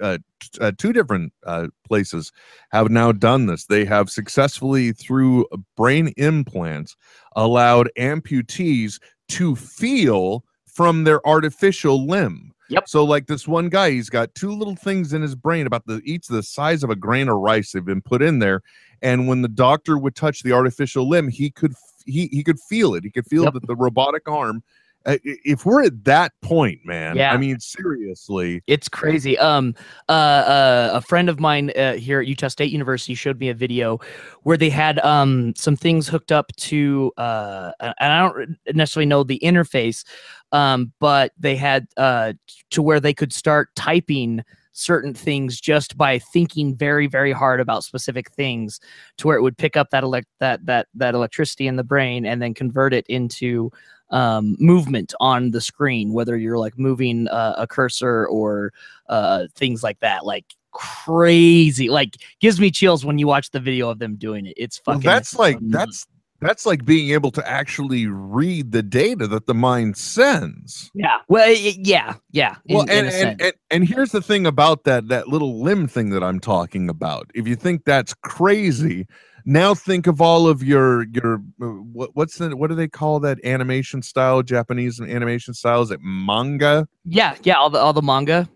[0.00, 2.32] uh, t- uh, two different uh, places
[2.72, 3.66] have now done this.
[3.66, 5.46] They have successfully, through
[5.76, 6.96] brain implants,
[7.36, 8.98] allowed amputees
[9.28, 12.52] to feel from their artificial limb.
[12.68, 12.88] Yep.
[12.88, 16.00] So, like this one guy, he's got two little things in his brain about the
[16.04, 17.72] each the size of a grain of rice.
[17.72, 18.62] They've been put in there,
[19.02, 21.74] and when the doctor would touch the artificial limb, he could
[22.06, 23.02] he he could feel it.
[23.02, 23.54] He could feel Yep.
[23.54, 24.62] that the robotic arm.
[25.06, 27.32] If we're at that point, man, Yeah.
[27.32, 29.38] I mean, seriously, It's crazy.
[29.38, 29.74] Um,
[30.08, 33.54] uh, uh, a friend of mine uh, here at Utah State University showed me a
[33.54, 33.98] video
[34.42, 39.24] where they had um some things hooked up to uh, and I don't necessarily know
[39.24, 40.04] the interface,
[40.52, 42.34] um, but they had uh
[42.70, 47.84] to where they could start typing certain things just by thinking very very hard about
[47.84, 48.80] specific things
[49.16, 52.24] to where it would pick up that elect that that that electricity in the brain
[52.24, 53.70] and then convert it into
[54.10, 58.72] um, movement on the screen, whether you're like moving uh, a cursor or
[59.08, 60.24] uh, things like that.
[60.24, 64.54] Like crazy, like gives me chills when you watch the video of them doing it.
[64.56, 65.08] It's well, fucking.
[65.08, 66.06] that's like that's
[66.40, 70.90] that's like being able to actually read the data that the mind sends.
[70.94, 71.18] yeah.
[71.28, 72.56] Well, y- yeah, yeah.
[72.64, 75.62] in- well, in and, a and, and and here's the thing about that that little
[75.62, 77.30] limb thing that I'm talking about.
[77.34, 79.06] If you think that's crazy,
[79.44, 83.20] now think of all of your your uh, what what's the what do they call
[83.20, 84.42] that animation style?
[84.42, 86.86] Japanese animation style is it manga?
[87.04, 87.54] yeah, yeah.
[87.54, 88.48] All the all the manga.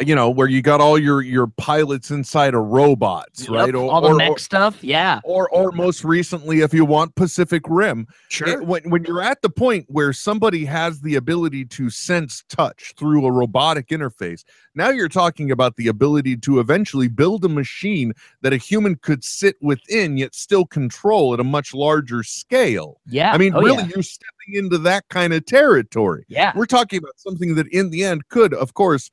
[0.00, 3.74] You know, where you got all your your pilots inside of robots, Yep, right?
[3.74, 4.84] all the or, mech or, stuff.
[4.84, 8.48] Yeah, or or most recently, if you want Pacific Rim, sure.
[8.48, 12.92] it- when when you're at the point where somebody has the ability to sense touch
[12.98, 14.44] through a robotic interface,
[14.74, 19.24] now you're talking about the ability to eventually build a machine that a human could
[19.24, 23.00] sit within yet still control at a much larger scale.
[23.06, 23.32] yeah.
[23.32, 23.88] I mean, oh, really, yeah.
[23.94, 26.24] you're stepping into that kind of territory.
[26.28, 26.52] Yeah.
[26.54, 29.10] We're talking about something that in the end could, of course,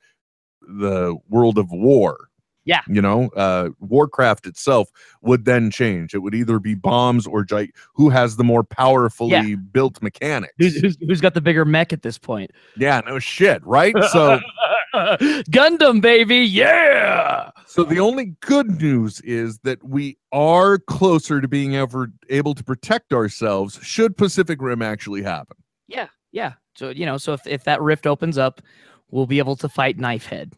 [0.68, 2.28] the world of war.
[2.66, 2.80] Yeah.
[2.88, 4.88] You know, uh, Warcraft itself
[5.20, 6.14] would then change.
[6.14, 10.54] It would either be bombs or gi- who has the more powerfully built mechanics.
[10.58, 12.52] Who's, who's, who's got the bigger mech at this point?
[12.78, 13.94] yeah, no shit, right?
[14.10, 14.40] So,
[14.94, 16.38] Gundam, baby.
[16.38, 17.50] Yeah.
[17.66, 22.64] so the only good news is that we are closer to being ever able to
[22.64, 25.56] protect ourselves should Pacific Rim actually happen.
[25.86, 26.08] Yeah.
[26.32, 26.54] Yeah.
[26.76, 28.62] So, you know, so if, if that rift opens up,
[29.14, 30.52] we'll be able to fight Knifehead.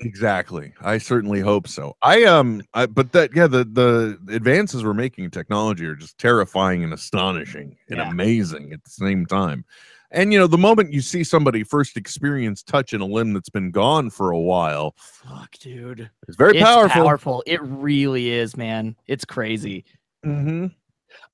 [0.00, 0.72] Exactly.
[0.80, 1.96] I certainly hope so.
[2.02, 6.18] I um I, but that yeah, the the advances we're making in technology are just
[6.18, 8.10] terrifying and astonishing and Yeah.
[8.10, 9.64] amazing at the same time.
[10.10, 13.48] And you know, the moment you see somebody first experience touch in a limb that's
[13.48, 16.10] been gone for a while, Fuck, dude.
[16.28, 17.02] it's very it's powerful.
[17.02, 17.42] powerful.
[17.46, 18.96] It really is, man.
[19.06, 19.84] It's crazy.
[20.24, 20.66] hmm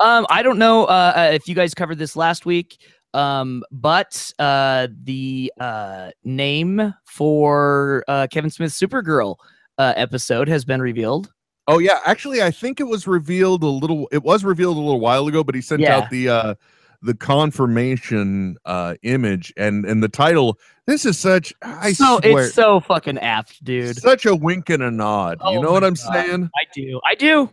[0.01, 2.79] Um, I don't know uh, uh, if you guys covered this last week,
[3.15, 9.37] um, but uh, the uh, name for uh, Kevin Smith's Supergirl
[9.79, 11.33] uh, episode has been revealed.
[11.67, 14.09] Oh yeah, actually, I think it was revealed a little.
[14.11, 15.99] It was revealed a little while ago, but he sent Yeah.
[15.99, 16.55] out the uh
[17.03, 20.59] the confirmation uh image and and the title.
[20.87, 21.53] This is such.
[21.63, 22.45] I so swear.
[22.47, 23.97] it's so fucking apt, dude.
[23.99, 25.39] Such a wink and a nod.
[25.45, 26.13] you Oh know what I'm God.
[26.15, 26.51] saying?
[26.57, 27.01] I do.
[27.07, 27.51] I do.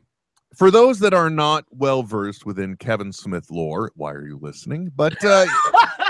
[0.56, 4.91] For those that are not well versed within Kevin Smith lore, why are you listening?
[4.95, 5.45] But uh,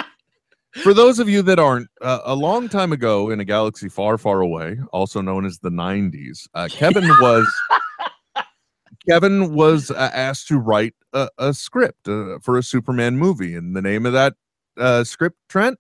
[0.84, 4.18] for those of you that aren't, uh, a long time ago in a galaxy far,
[4.18, 7.52] far away, also known as the 90s, uh, Kevin was
[9.10, 13.76] Kevin was uh, asked to write a, a script uh, for a Superman movie, and
[13.76, 14.34] the name of that
[14.78, 15.80] uh, script, Trent,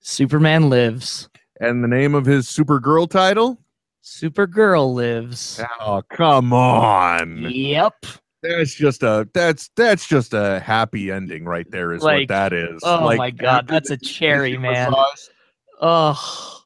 [0.00, 1.28] Superman lives.
[1.60, 3.58] and the name of his Supergirl title.
[4.04, 5.60] Supergirl lives.
[5.80, 7.38] Oh, come on!
[7.50, 8.04] Yep.
[8.42, 11.94] That's just a that's that's just a happy ending right there.
[11.94, 12.82] Is Like, what that is.
[12.84, 14.92] oh Like, my God, that's a cherry, man.
[15.80, 16.60] Oh,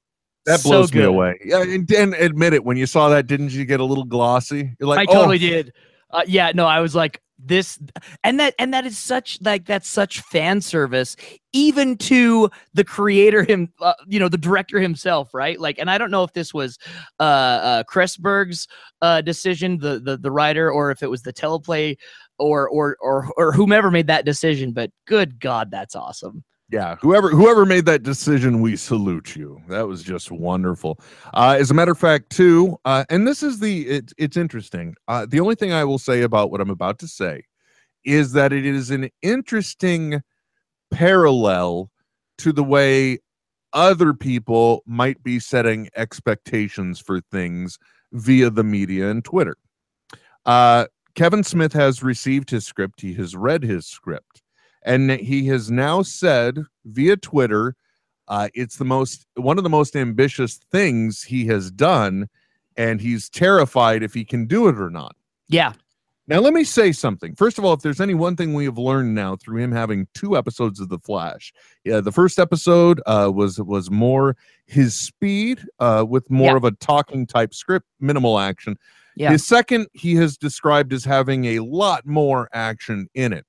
[0.47, 1.39] That so blows me away.
[1.45, 2.65] Yeah, and, and admit it.
[2.65, 4.75] When you saw that, didn't you get a little glossy?
[4.81, 5.73] You're like, I totally oh, did.
[6.11, 7.79] Uh, yeah, no, I was like this,
[8.25, 11.17] and that and that is such like that's such fan service,
[11.53, 15.61] even to the creator him, uh, you know, the director himself, right?
[15.61, 16.79] Like, and I don't know if this was
[17.21, 18.67] uh, uh Kreisberg's
[19.03, 21.97] uh decision, the the the writer, or if it was the teleplay,
[22.39, 24.73] or or or or whomever made that decision.
[24.73, 26.45] But good God, that's awesome.
[26.71, 29.63] Yeah, whoever whoever made that decision, we salute you.
[29.69, 31.01] That was just wonderful.
[31.33, 34.95] Uh, as a matter of fact, too, uh, and this is the it, it's interesting.
[35.09, 37.45] Uh, the only thing I will say about what I'm about to say
[38.05, 40.23] is that it is an interesting
[40.91, 41.91] parallel
[42.39, 43.19] to the way
[43.73, 47.79] other people might be setting expectations for things
[48.13, 49.57] via the media and Twitter.
[50.45, 53.01] Uh, Kevin Smith has received his script.
[53.01, 54.43] He has read his script
[54.89, 57.77] and he has now said via Twitter,
[58.27, 62.29] uh, it's the most one of the most ambitious things he has done,
[62.77, 65.15] and he's terrified if he can do it or not.
[65.49, 65.73] Yeah,
[66.27, 67.35] Now, let me say something.
[67.37, 70.07] First of all, if there's any one thing we have learned now through him having
[70.13, 71.53] two episodes of The Flash,
[71.85, 74.37] yeah, the first episode uh, was was more
[74.67, 76.57] his speed uh, with more Yeah.
[76.57, 78.77] of a talking type script, minimal action.
[79.17, 83.47] yeah, His second, he has described as having a lot more action in it.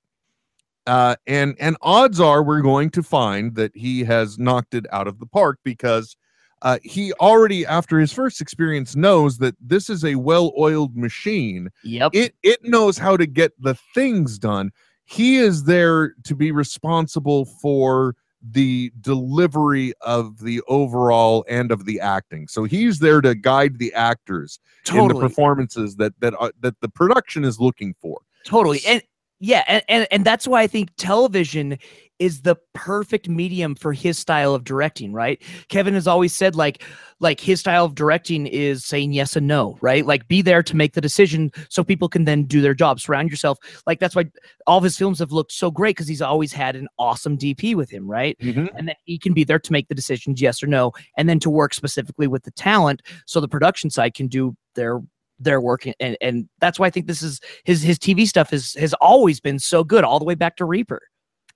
[0.86, 5.06] Uh, and and odds are we're going to find that he has knocked it out
[5.06, 6.16] of the park because
[6.62, 11.70] uh, he already, after his first experience, knows that this is a well-oiled machine.
[11.82, 14.70] yep, It it knows how to get the things done.
[15.04, 22.00] He is there to be responsible for the delivery of the overall and of the
[22.00, 22.48] acting.
[22.48, 24.60] So he's there to guide the actors
[24.92, 28.20] in the performances that that uh, that the production is looking for.
[28.44, 29.02] totally and
[29.40, 31.78] yeah and, and and that's why i think television
[32.20, 35.42] is the perfect medium for his style of directing right?
[35.68, 36.84] Kevin has always said like
[37.18, 40.06] like his style of directing is saying yes and no right?
[40.06, 43.30] Like be there to make the decision so people can then do their job surround
[43.30, 43.58] yourself.
[43.86, 44.26] Like that's why
[44.66, 47.74] all of his films have looked so great because he's always had an awesome dp
[47.74, 48.38] with him right?
[48.38, 48.76] Mm-hmm.
[48.76, 51.40] And then he can be there to make the decisions yes or no and then
[51.40, 55.00] to work specifically with the talent so the production side can do their
[55.40, 58.74] their work and and that's why i think this is his his tv stuff is
[58.74, 61.00] has always been so good all the way back to reaper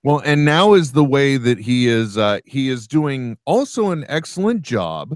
[0.03, 4.05] Well, and now is the way that he is uh he is doing also an
[4.07, 5.15] excellent job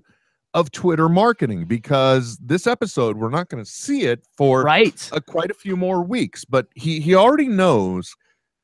[0.54, 5.10] of Twitter marketing because this episode we're not going to see it for right.
[5.14, 8.16] uh, quite a few more weeks, but he he already knows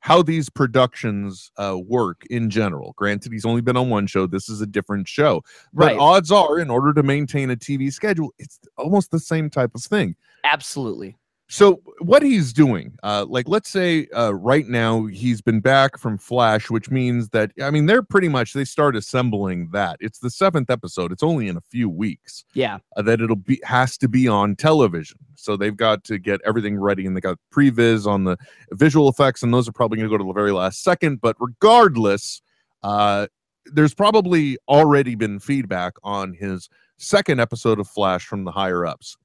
[0.05, 2.93] how these productions uh, work in general.
[2.95, 4.27] Granted, he's only been on one show.
[4.27, 5.41] This is a different show,
[5.73, 5.97] but Right.
[5.97, 9.81] odds are, in order to maintain a TV schedule, it's almost the same type of
[9.81, 10.15] thing.
[10.43, 11.17] Absolutely.
[11.47, 16.17] So what he's doing, uh, like let's say uh, right now he's been back from
[16.17, 19.97] Flash, which means that I mean they're pretty much they start assembling that.
[19.99, 21.11] It's the seventh episode.
[21.11, 22.79] It's only in a few weeks Yeah.
[22.97, 25.17] uh, that it'll be has to be on television.
[25.35, 28.37] So they've got to get everything ready, and they got previs on the
[28.71, 31.21] visual effects, and those are probably going to go to the very last second.
[31.21, 32.41] But regardless,
[32.81, 33.27] uh,
[33.67, 39.15] there's probably already been feedback on his second episode of Flash from the higher ups.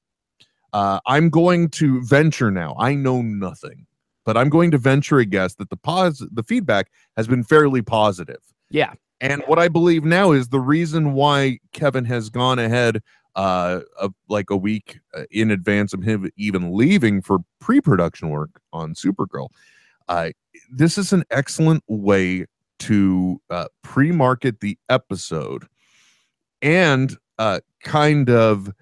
[0.73, 2.75] Uh, I'm going to venture now.
[2.79, 3.85] I know nothing,
[4.25, 7.81] but I'm going to venture a guess that the pos- the feedback has been fairly
[7.81, 8.39] positive.
[8.69, 8.93] Yeah.
[9.19, 13.01] And what I believe now is the reason why Kevin has gone ahead
[13.33, 18.49] uh of like a week uh, in advance of him even leaving for pre-production work
[18.73, 19.47] on Supergirl.
[20.09, 20.31] Uh
[20.69, 22.45] this is an excellent way
[22.79, 25.65] to uh pre-market the episode
[26.61, 28.73] and uh kind of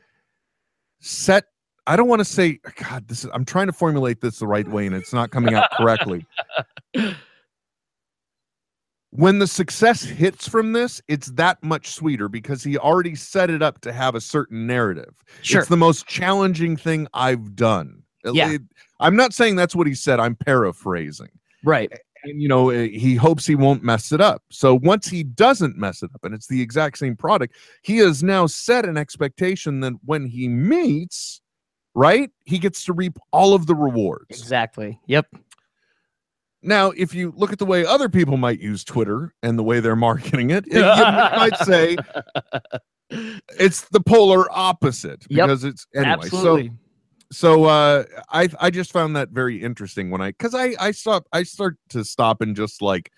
[1.00, 1.46] set
[1.90, 4.68] I don't want to say god this is I'm trying to formulate this the right
[4.68, 6.26] way and it's not coming out correctly.
[9.12, 13.64] when the success hits from this, it's that much sweeter because he already set it
[13.64, 15.16] up to have a certain narrative.
[15.42, 15.62] Sure.
[15.62, 18.04] It's the most challenging thing I've done.
[18.24, 18.52] Yeah.
[18.52, 18.62] it-
[19.00, 20.20] I'm not saying that's what he said.
[20.20, 21.30] I'm paraphrasing.
[21.64, 21.92] right.
[22.26, 24.44] And you know, eh, he hopes he won't mess it up.
[24.52, 28.22] So once he doesn't mess it up and it's the exact same product, he has
[28.22, 31.39] now set an expectation that when he meets,
[31.96, 34.26] right, he gets to reap all of the rewards.
[34.30, 35.00] Exactly.
[35.08, 35.28] Yep.
[36.62, 39.80] Now, if you look at the way other people might use Twitter and the way
[39.80, 41.96] they're marketing it, you might say
[43.10, 46.12] it's the polar opposite Yep, because it's anyway.
[46.24, 46.68] Absolutely.
[46.68, 46.74] So
[47.32, 51.28] so uh I I just found that very interesting when I cuz I I stop
[51.32, 53.12] I start to stop and just like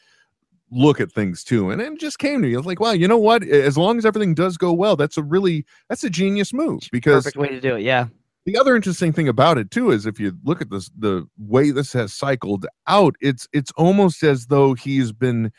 [0.70, 2.54] look at things too and it just came to me.
[2.54, 3.44] I was like, wow, you know what?
[3.44, 7.24] As long as everything does go well, that's a really that's a genius move because
[7.24, 7.82] Perfect way to do it.
[7.84, 8.08] Yeah.
[8.46, 11.72] The other interesting thing about it too is if you look at this the way
[11.72, 15.52] this has cycled out it's it's almost as though he's been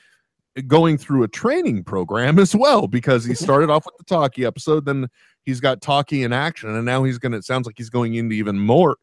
[0.67, 4.85] going through a training program as well because he started off with the talkie episode
[4.85, 5.09] then
[5.45, 8.35] he's got talkie in action and now he's gonna it sounds like he's going into
[8.35, 8.97] even more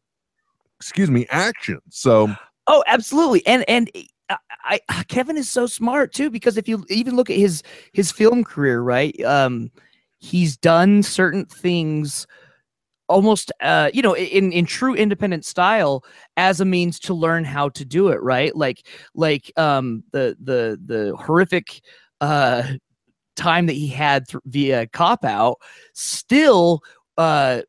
[0.78, 2.28] excuse me action so
[2.72, 3.44] Oh, absolutely.
[3.48, 3.90] And and
[4.28, 8.12] I, I Kevin is so smart too because if you even look at his his
[8.12, 9.20] film career, right?
[9.24, 9.72] Um
[10.18, 12.28] he's done certain things
[13.10, 16.04] almost uh you know in in true independent style
[16.36, 18.54] as a means to learn how to do it right?
[18.56, 21.82] Like like um the the the horrific
[22.20, 22.62] uh
[23.36, 25.56] time that he had thr via cop out
[25.94, 26.80] still
[27.18, 27.62] uh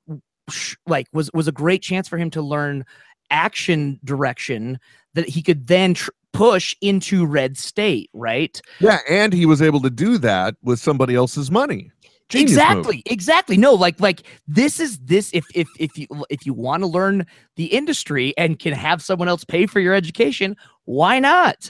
[0.50, 2.86] sh- like was was a great chance for him to learn
[3.30, 4.80] action direction
[5.14, 8.62] that he could then tr- push into red state right?
[8.80, 11.92] Yeah and he was able to do that with somebody else's money
[12.32, 12.60] Genius move.
[12.60, 16.82] exactly exactly no like like this is this if if if you if you want
[16.82, 17.26] to learn
[17.58, 20.56] the industry and can have someone else pay for your education
[20.86, 21.70] why not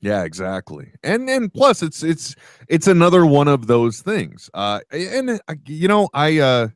[0.00, 0.92] Yeah, exactly.
[1.02, 2.34] And and plus it's it's
[2.68, 4.50] it's another one of those things.
[4.52, 6.68] Uh and uh, you know, I uh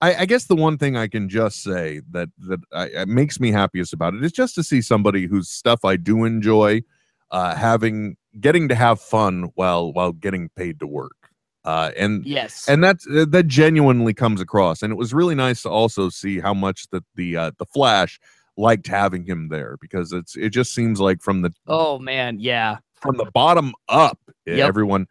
[0.00, 3.50] I, I guess the one thing I can just say that that I, makes me
[3.50, 6.82] happiest about it is just to see somebody whose stuff I do enjoy,
[7.30, 11.25] uh, having getting to have fun while while getting paid to work,
[11.66, 14.82] uh, and yes and that's uh, that genuinely comes across.
[14.82, 18.18] And it was really nice to also see how much that the uh, the Flash
[18.56, 22.78] liked having him there because it's it just seems like from the oh man yeah
[22.94, 24.66] from the bottom up, Yep.
[24.68, 25.06] everyone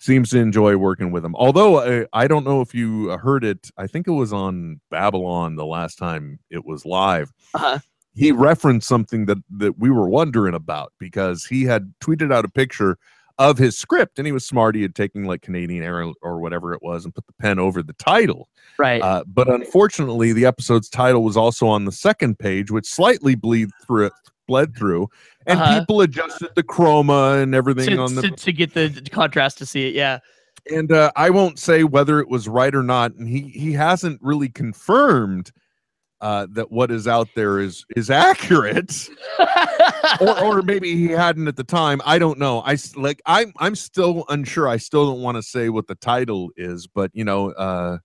[0.00, 1.34] seems to enjoy working with him.
[1.36, 5.56] Although uh, I don't know if you heard it, I think it was on Babble-On
[5.56, 7.32] the last time it was live.
[7.54, 7.78] Uh-huh.
[8.14, 12.48] He referenced something that that we were wondering about because he had tweeted out a
[12.48, 12.98] picture
[13.38, 14.74] of his script and he was smart.
[14.74, 17.82] He had taken like Canadian Air or whatever it was and put the pen over
[17.82, 18.48] the title.
[18.78, 23.34] right Uh, but unfortunately, the episode's title was also on the second page, which slightly
[23.34, 24.12] bleed through it,
[24.46, 25.08] bled through,
[25.46, 25.80] and Uh-huh.
[25.80, 29.66] people adjusted the chroma and everything to, on the to, to get the contrast to
[29.66, 30.18] see it yeah
[30.70, 34.20] and uh, I won't say whether it was right or not, and he he hasn't
[34.20, 35.50] really confirmed
[36.20, 39.08] uh, that what is out there is is accurate,
[40.20, 42.00] or or maybe he hadn't at the time.
[42.04, 42.60] I don't know.
[42.60, 44.68] I like I'm I'm still unsure.
[44.68, 47.98] I still don't want to say what the title is, but you know, uh,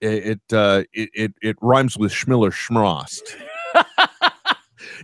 [0.00, 3.36] it it, uh, it it it rhymes with Schmiller Schmost.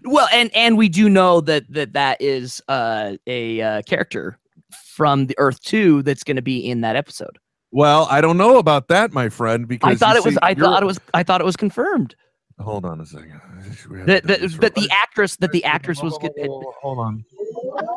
[0.05, 4.39] well and and we do know that that that is uh a uh, character
[4.73, 7.39] from the earth 2 that's going to be in that episode
[7.73, 10.39] Well, I don't know about that, my friend, because I thought you it was.
[10.43, 11.01] I thought it was.
[11.15, 12.15] I thought it was confirmed
[12.59, 13.41] Hold on a second.
[13.91, 16.13] We that that, that the actress that the actress was.
[16.13, 17.25] Hold Good, on, Hold on.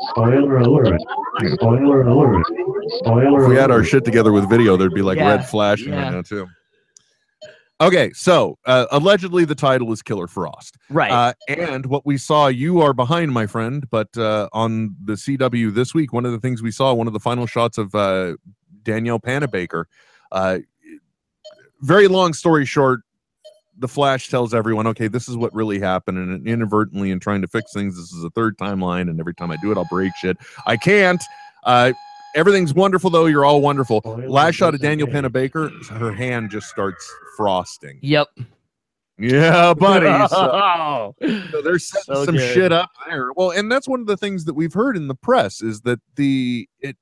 [0.10, 1.00] Spoiler alert.
[1.54, 2.46] Spoiler alert.
[2.98, 5.94] Spoiler If we had our shit together with video, there'd be like Yeah, red flashing
[5.94, 6.04] yeah.
[6.04, 6.48] right now too.
[7.82, 10.76] Okay, so uh, allegedly the title is Killer Frost.
[10.90, 11.12] right.
[11.12, 15.74] Uh, and what we saw, you are behind, my friend, but uh, on the CW
[15.74, 18.36] this week, one of the things we saw, one of the final shots of uh,
[18.84, 19.86] Danielle Panabaker.
[20.32, 20.60] Uh,
[21.82, 23.02] very long story short,
[23.78, 27.48] the Flash tells everyone, okay, this is what really happened, and inadvertently, in trying to
[27.48, 30.12] fix things, this is a third timeline, and every time I do it, I'll break
[30.18, 30.38] shit.
[30.66, 31.22] I can't.
[31.64, 31.94] Uh,
[32.36, 33.26] everything's wonderful, though.
[33.28, 34.02] You're all wonderful.
[34.02, 34.90] Spoiler Last shot of alert.
[34.90, 38.00] Daniel Panabaker, her hand just starts frosting.
[38.02, 38.28] yep.
[39.18, 40.06] Yeah, buddy.
[40.30, 41.16] So- Oh.
[41.52, 42.54] so there's setting So some good.
[42.54, 43.32] shit up there.
[43.36, 46.00] Well, and that's one of the things that we've heard in the press is that
[46.16, 46.96] the it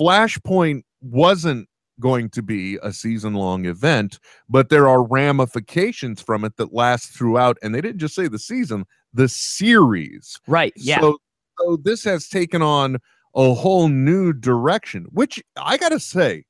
[0.00, 1.68] Flashpoint wasn't
[2.00, 4.18] going to be a season long event,
[4.48, 7.58] but there are ramifications from it that last throughout.
[7.62, 10.38] And they didn't just say the season, the series.
[10.46, 10.72] Right.
[10.76, 11.00] Yeah.
[11.00, 11.18] So,
[11.58, 12.98] so this has taken on
[13.34, 16.44] a whole new direction, which I gotta say,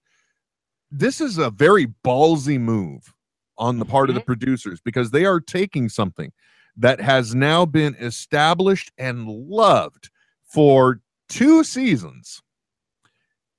[0.90, 3.14] this is a very ballsy move
[3.56, 4.20] on the part of Mm-hmm.
[4.20, 6.30] the producers because they are taking something
[6.76, 10.10] that has now been established and loved
[10.44, 12.40] for two seasons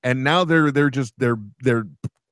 [0.03, 1.85] and now they're they're just they're they're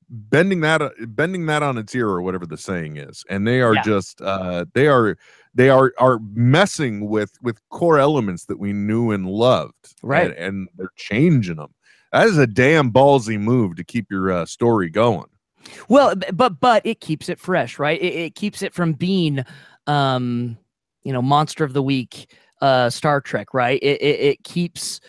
[0.09, 3.61] bending that uh, bending that on its ear or whatever the saying is and they
[3.61, 3.81] are Yeah.
[3.83, 5.17] just uh they are
[5.53, 10.31] they are are messing with with core elements that we knew and loved Right.
[10.31, 11.73] and, and they're changing them
[12.13, 15.27] that is a damn ballsy move to keep your uh, story going
[15.89, 18.01] Well, but but it keeps it fresh, right?
[18.01, 19.43] It, it keeps it from being,
[19.87, 20.57] um,
[21.03, 23.77] you know, monster of the week, uh, Star Trek, right?
[23.83, 25.01] It it, it keeps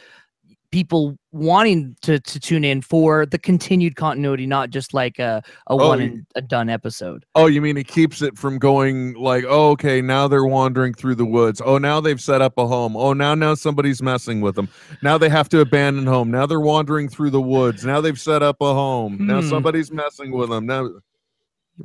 [0.71, 5.73] people wanting to to tune in for the continued continuity, not just like a a
[5.73, 7.25] Oh, one and a done episode.
[7.35, 11.15] oh you mean it keeps it from going like oh, okay now they're wandering through
[11.15, 14.55] the woods oh now they've set up a home oh now now somebody's messing with
[14.57, 14.69] them
[15.03, 18.43] now they have to abandon home now they're wandering through the woods now they've set
[18.43, 19.49] up a home now Hmm.
[19.49, 20.89] somebody's messing with them now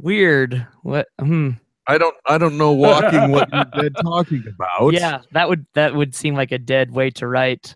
[0.02, 0.66] Weird.
[0.82, 1.08] What?
[1.20, 1.52] Hmm.
[1.86, 4.94] I don't I don't know walking what you're dead talking about.
[4.94, 7.76] Yeah, that would that would seem like a dead way to write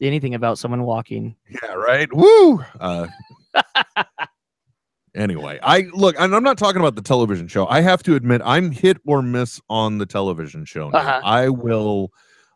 [0.00, 1.36] anything about someone walking.
[1.48, 2.12] Yeah, right.
[2.12, 2.64] Woo.
[2.80, 3.06] Uh
[5.14, 7.66] anyway, I look, and I'm not talking about the television show.
[7.66, 10.90] I have to admit I'm hit or miss on the television show.
[10.90, 10.98] now.
[10.98, 11.20] Uh-huh.
[11.24, 12.10] I will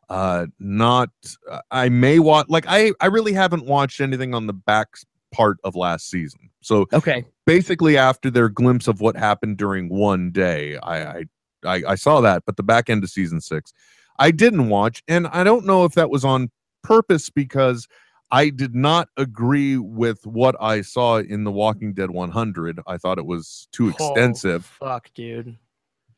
[0.09, 1.11] uh not
[1.51, 4.89] uh, I may watch like I I really haven't watched anything on the back
[5.33, 6.49] part of last season.
[6.63, 7.25] So Okay.
[7.45, 11.25] basically after their glimpse of what happened during one day I, I
[11.65, 13.73] i i saw that but the back end of season six
[14.19, 16.51] i didn't watch and i don't know if that was on
[16.89, 17.87] purpose because
[18.31, 23.19] i did not agree with what i saw in the walking dead 100 i thought
[23.19, 24.63] it was too extensive.
[24.81, 25.57] Oh, fuck, dude.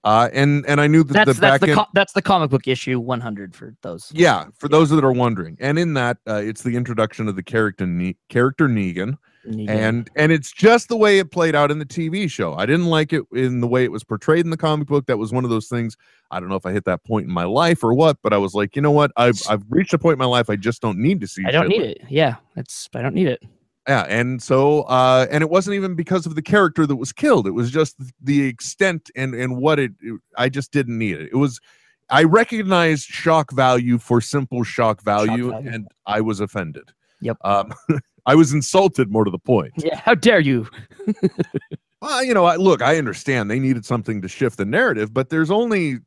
[0.04, 2.22] uh and and i knew that That's the that's back the end co- that's the
[2.22, 4.10] comic book issue 100 for those.
[4.14, 5.56] yeah for those that are wondering.
[5.60, 10.32] And in that uh, it's the introduction of the character ne- character negan And and
[10.32, 12.54] it's just the way it played out in the TV show.
[12.54, 15.06] I didn't like it in the way it was portrayed in the comic book.
[15.06, 15.96] That was one of those things.
[16.30, 18.36] I don't know if I hit that point in my life or what, but I
[18.38, 19.10] was like, you know what?
[19.16, 21.44] I've I've reached a point in my life I just don't need to see.
[21.46, 22.02] I don't need like- it.
[22.10, 23.42] Yeah, it's I don't need it.
[23.88, 27.46] Yeah, and so uh and it wasn't even because of the character that was killed.
[27.46, 31.30] It was just the extent and and what it, it- I just didn't need it.
[31.32, 31.60] It was
[32.10, 35.70] I recognized shock value for simple shock value, value.
[35.70, 36.90] and I was offended.
[37.22, 37.38] Yep.
[37.42, 37.72] Um
[38.26, 39.72] I was insulted more to the point.
[39.76, 40.68] Yeah, how dare you?
[42.02, 45.28] Well, you know, I, look, I understand they needed something to shift the narrative, but
[45.28, 45.98] there's only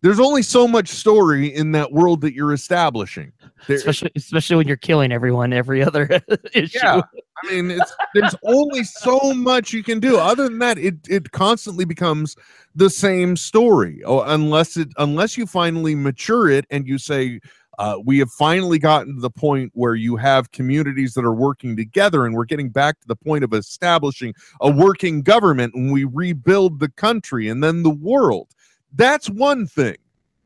[0.00, 3.30] there's only so much story in that world that you're establishing.
[3.66, 6.08] There, Especially especially when you're killing everyone every other
[6.54, 6.78] issue.
[6.82, 7.02] yeah,
[7.44, 10.16] I mean, it's there's only so much you can do.
[10.16, 12.34] Other than that, it it constantly becomes
[12.74, 14.00] the same story.
[14.06, 17.40] Oh, unless it unless you finally mature it and you say.
[17.78, 21.76] Uh, we have finally gotten to the point where you have communities that are working
[21.76, 26.04] together, and we're getting back to the point of establishing a working government, and we
[26.04, 28.48] rebuild the country and then the world.
[28.92, 29.96] That's one thing.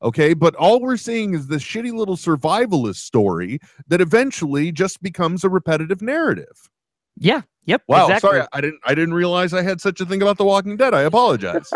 [0.03, 3.59] Okay, but all we're seeing is this shitty little survivalist story
[3.89, 6.69] that eventually just becomes a repetitive narrative.
[7.17, 7.41] Yeah.
[7.67, 7.83] Yep.
[7.89, 8.29] Wow, exactly.
[8.29, 10.93] sorry, I didn't I didn't realize I had such a thing about The Walking Dead.
[10.93, 11.71] I apologize.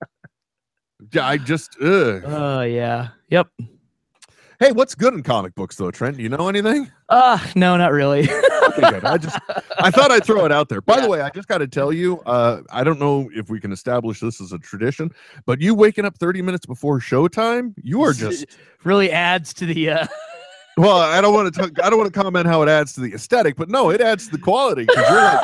[1.12, 1.76] yeah, I just.
[1.80, 3.08] Oh yeah.
[3.30, 3.48] Yep.
[4.60, 6.18] Hey, what's good in comic books though, Trent?
[6.18, 6.90] Do you know anything?
[7.08, 8.28] Uh no, not really.
[8.78, 9.04] Okay, good.
[9.04, 9.36] I just
[9.80, 10.80] I thought I'd throw it out there.
[10.82, 11.00] By Yeah.
[11.04, 13.72] the way, I just got to tell you, uh, I don't know if we can
[13.72, 15.10] establish this as a tradition,
[15.44, 18.46] but you waking up 30 minutes before showtime, you are just
[18.84, 20.06] really adds to the uh
[20.76, 20.98] well.
[20.98, 21.60] I don't want to.
[21.60, 24.00] talk, I don't want to comment how it adds to the aesthetic, but no, it
[24.00, 25.40] adds to the quality because you're like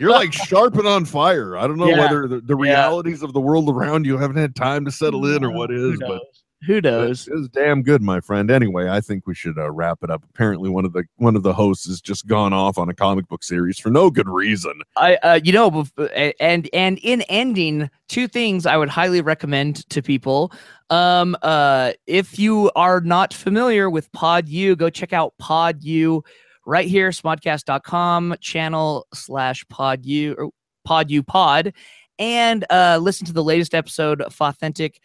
[0.00, 1.56] You're like sharp and on fire.
[1.58, 2.00] I don't know Yeah.
[2.00, 2.72] whether the, the Yeah.
[2.78, 5.98] realities of the world around you haven't had time to settle in or what is,
[6.00, 6.22] but?
[6.66, 7.28] Who knows?
[7.28, 8.50] It was damn good, my friend.
[8.50, 10.22] Anyway, I think we should uh, wrap it up.
[10.30, 13.28] Apparently, one of the one of the hosts has just gone off on a comic
[13.28, 14.72] book series for no good reason.
[14.96, 15.86] I, uh, you know,
[16.16, 20.52] and and in ending, two things I would highly recommend to people.
[20.90, 26.22] Um, uh, if you are not familiar with Pod PodU, go check out Pod PodU
[26.66, 30.50] right here, smodcast.com channel slash Pod PodU or
[30.86, 31.72] PodU Pod,
[32.18, 35.00] and uh, listen to the latest episode of Authentic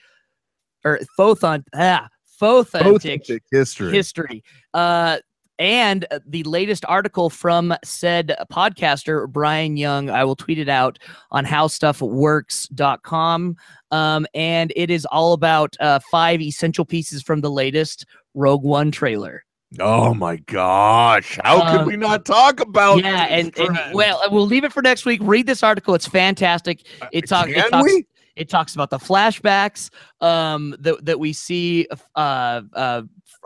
[0.85, 2.07] or Fothon ah
[2.39, 3.91] Fothentic Authentic history.
[3.91, 4.43] history.
[4.73, 5.17] Uh,
[5.57, 10.97] and uh, the latest article from said podcaster, Brian Young, I will tweet it out
[11.31, 13.57] on howstuffworks.com.
[13.91, 18.05] Um, and it is all about uh, five essential pieces from the latest
[18.35, 19.43] Rogue One trailer.
[19.79, 21.37] oh my gosh!
[21.43, 23.03] How could Um, we not talk about?
[23.03, 25.19] yeah, and, and well, we'll leave it for next week.
[25.23, 26.81] Read this article; it's fantastic.
[27.11, 27.91] It, talk, it Can talks.
[27.91, 28.05] we?
[28.39, 29.89] It talks about the flashbacks
[30.21, 33.01] um, that that we see uh, uh,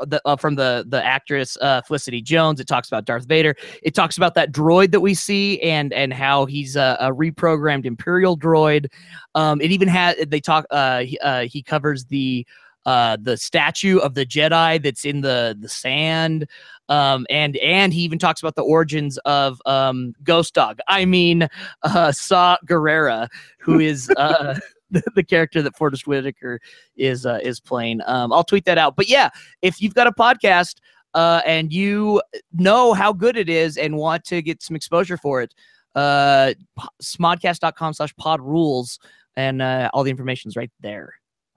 [0.06, 2.60] the, uh, from the the actress uh, Felicity Jones.
[2.60, 3.56] It talks about Darth Vader.
[3.82, 7.86] It talks about that droid that we see and and how he's a, a reprogrammed
[7.86, 8.88] Imperial droid.
[9.36, 10.66] Um, it even had they talk.
[10.70, 12.46] Uh, he, uh, he covers the
[12.86, 16.48] uh, the statue of the Jedi that's in the the sand.
[16.90, 20.80] Um, and and he even talks about the origins of um, Ghost Dog.
[20.88, 21.48] I mean,
[21.84, 23.30] uh, Saw Gerrera,
[23.60, 24.60] who is uh,
[24.94, 26.60] the, the character that Forest Whitaker
[26.96, 28.02] is uh, is playing.
[28.06, 28.96] Um, I'll tweet that out.
[28.96, 29.30] But yeah,
[29.62, 30.76] if you've got a podcast
[31.14, 32.22] uh, and you
[32.54, 35.54] know how good it is and want to get some exposure for it,
[35.96, 36.54] uh,
[37.02, 39.00] smodcast.com slash pod rules
[39.36, 41.14] and uh, all the information's right there.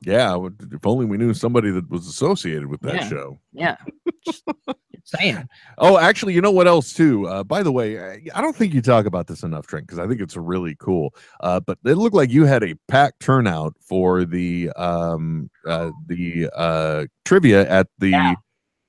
[0.07, 0.39] Yeah,
[0.73, 3.09] if only we knew somebody that was associated with that Yeah.
[3.09, 3.41] show.
[3.53, 3.77] Yeah.
[4.25, 4.45] Just
[5.05, 5.49] saying.
[5.79, 7.27] Oh, actually, you know what else too?
[7.27, 9.99] Uh, by the way, I, I don't think you talk about this enough, Trent, because
[9.99, 11.13] I think it's really cool.
[11.41, 16.49] Uh, but it looked like you had a packed turnout for the um uh, the
[16.55, 18.35] uh trivia at the Yeah.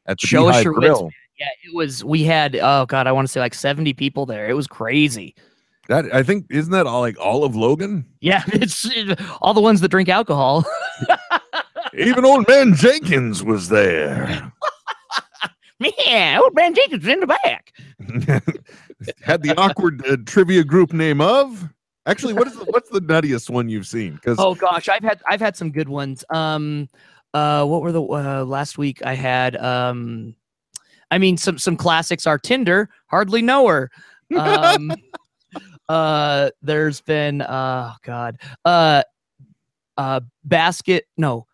[0.06, 1.10] at the Show Beehive Grill.
[1.40, 2.06] Yeah, it was.
[2.06, 4.48] We had oh god, I want to say like seventy people there.
[4.48, 5.34] It was crazy.
[5.88, 8.06] That I think isn't that all like all of Logan?
[8.22, 10.64] Yeah, it's it- all the ones that drink alcohol.
[11.98, 14.52] Even old man Jenkins was there.
[15.80, 17.72] Yeah, old man Jenkins is in the back.
[19.22, 21.70] had the awkward uh, trivia group name of.
[22.08, 24.14] Actually, what is the, what's the nuttiest one you've seen?
[24.14, 26.26] Because Oh gosh, I've had I've had some good ones.
[26.32, 26.88] Um,
[27.34, 29.06] uh, what were the uh, last week?
[29.06, 30.36] I had um,
[31.12, 33.92] I mean some some classics are Tinder, hardly know her.
[34.36, 34.92] Um,
[35.90, 39.04] uh, there's been oh god, uh,
[39.98, 41.46] uh, basket no,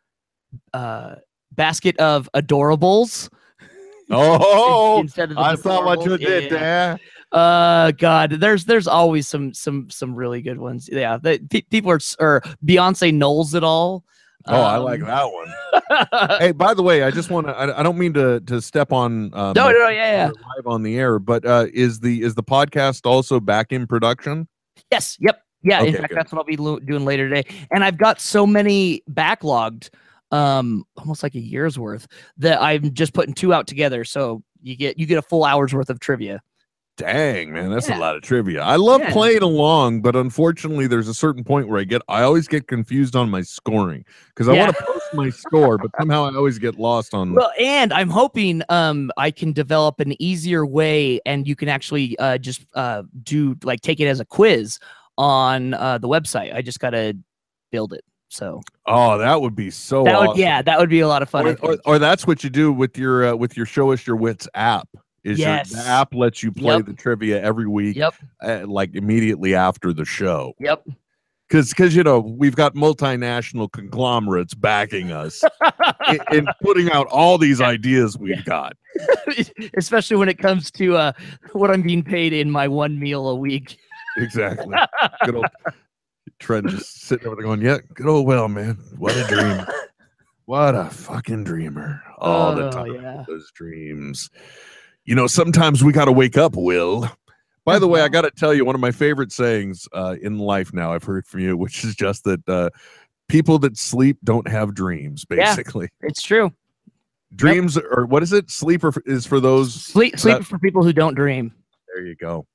[0.74, 1.16] uh,
[1.52, 3.30] basket of adorables.
[4.10, 6.18] oh, instead of the I saw what you.
[6.18, 6.60] Did yeah.
[6.60, 7.00] there.
[7.32, 10.88] Uh, God, there's there's always some some some really good ones.
[10.92, 14.04] Yeah, the, pe- people are or Beyonce Knowles it all.
[14.46, 16.40] Oh, I like Um, that one.
[16.40, 17.54] hey, by the way, I just want to.
[17.54, 19.34] I, I don't mean to to step on.
[19.34, 20.32] Um, No, no, no, yeah, yeah.
[20.58, 24.48] Live on the air, but uh, is the is the podcast also back in production?
[24.92, 25.18] Yes.
[25.22, 25.42] Yep.
[25.64, 25.82] Yeah.
[25.82, 26.18] in fact, good.
[26.18, 27.50] that's what I'll be lo- doing later today.
[27.72, 29.90] And I've got so many backlogged,
[30.34, 32.08] um, almost like a year's worth
[32.38, 34.04] that I'm just putting two out together.
[34.04, 36.42] So you get you get a full hour's worth of trivia.
[36.98, 37.98] Dang, man, that's Yeah.
[37.98, 38.62] a lot of trivia.
[38.62, 39.12] I love Yeah.
[39.14, 43.16] playing along, but unfortunately, there's a certain point where I get I always get confused
[43.16, 44.66] on my scoring because I Yeah.
[44.66, 47.34] want to post my score, but somehow I always get lost on.
[47.34, 52.18] Well, and I'm hoping um I can develop an easier way, and you can actually
[52.20, 54.78] uh just uh do like take it as a quiz
[55.18, 56.54] on uh the website.
[56.54, 57.18] I just gotta
[57.72, 58.04] build it.
[58.34, 60.04] So oh, that would be so.
[60.06, 60.42] that would awesome.
[60.42, 61.46] yeah, that would be a lot of fun.
[61.46, 64.16] Or, or, or that's what you do with your uh, with your show us your
[64.16, 64.90] wits app
[65.24, 65.70] is your, Yes.
[65.70, 66.86] the app lets you play Yep.
[66.88, 68.16] the trivia every week Yep.
[68.42, 70.84] uh, like immediately after the show Yep.
[71.48, 75.44] because because you know we've got multinational conglomerates backing us
[76.10, 78.74] in, in putting out all these ideas we've got
[79.78, 81.12] Especially when it comes to uh
[81.52, 83.78] what I'm being paid in my one meal a week.
[84.18, 84.76] exactly
[85.26, 85.46] good old
[86.44, 89.66] Trent just sitting over there going yeah good old well man what a dream
[90.46, 93.24] what a fucking dreamer all the Oh, time yeah.
[93.28, 94.30] those dreams.
[95.06, 97.10] You know, sometimes we got to wake up, Will.
[97.66, 100.38] By the way, I got to tell you, one of my favorite sayings uh, in
[100.38, 102.70] life now I've heard from you, which is just that uh,
[103.28, 105.56] people that sleep don't have dreams, Yeah.
[105.56, 105.90] basically.
[106.02, 106.52] It's true.
[107.36, 108.50] Dreams, or what is it?
[108.52, 109.74] Sleep is for those.
[109.74, 111.54] Sleep sleep that- for people who don't dream.
[111.94, 112.46] There you go.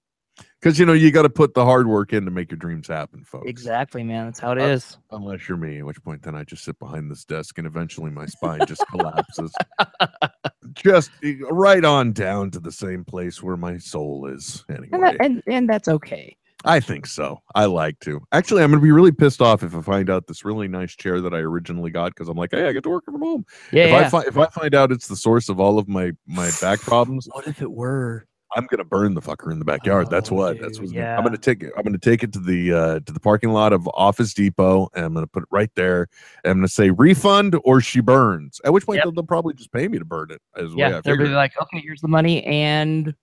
[0.61, 2.89] Because, you know, you got to put the hard work in to make your dreams
[2.89, 3.49] happen, folks.
[3.49, 4.27] Exactly, man.
[4.27, 4.99] That's how it Uh, is.
[5.13, 8.11] Unless you're me, at which point then I just sit behind this desk and eventually
[8.11, 9.55] my spine just collapses.
[10.75, 14.65] just eh, right on down to the same place where my soul is.
[14.69, 14.89] Anyway.
[14.93, 16.37] And that, and and that's okay.
[16.65, 17.41] I think so.
[17.55, 18.21] I like to.
[18.33, 20.97] Actually, I'm going to be really pissed off if I find out this really nice
[20.97, 23.47] chair that I originally got because I'm like, hey, I get to work from home.
[23.71, 23.99] Yeah, if yeah.
[23.99, 26.81] I find if I find out it's the source of all of my my back
[26.81, 28.27] problems, what if it were?
[28.57, 30.09] I'm gonna burn the fucker in the backyard.
[30.11, 30.61] That's Oh, what.
[30.61, 30.91] That's what.
[30.91, 31.17] yeah.
[31.19, 31.73] I'm gonna take it.
[31.77, 35.05] I'm gonna take it to the uh to the parking lot of Office Depot, and
[35.05, 36.09] I'm gonna put it right there.
[36.45, 38.61] And I'm gonna say refund or she burns.
[38.65, 39.05] At which point Yep.
[39.05, 40.41] they'll, they'll probably just pay me to burn it.
[40.57, 43.15] As Yeah, I they'll be like, okay, here's the money and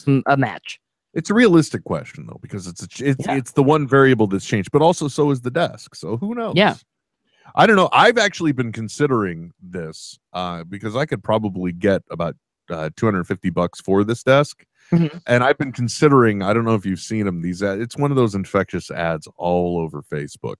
[0.00, 0.80] some, a match.
[1.14, 3.36] It's a realistic question though, because it's a, it's Yeah.
[3.36, 5.94] it's the one variable that's changed, but also so is the desk.
[5.96, 6.54] So who knows?
[6.56, 6.74] Yeah.
[7.56, 7.88] I don't know.
[7.92, 12.34] I've actually been considering this uh, because I could probably get about
[12.70, 14.64] uh, 250 bucks for this desk.
[14.92, 15.22] Mhm.
[15.26, 18.10] And I've been considering, I don't know if you've seen them, these ad, it's one
[18.10, 20.56] of those infectious ads all over Facebook.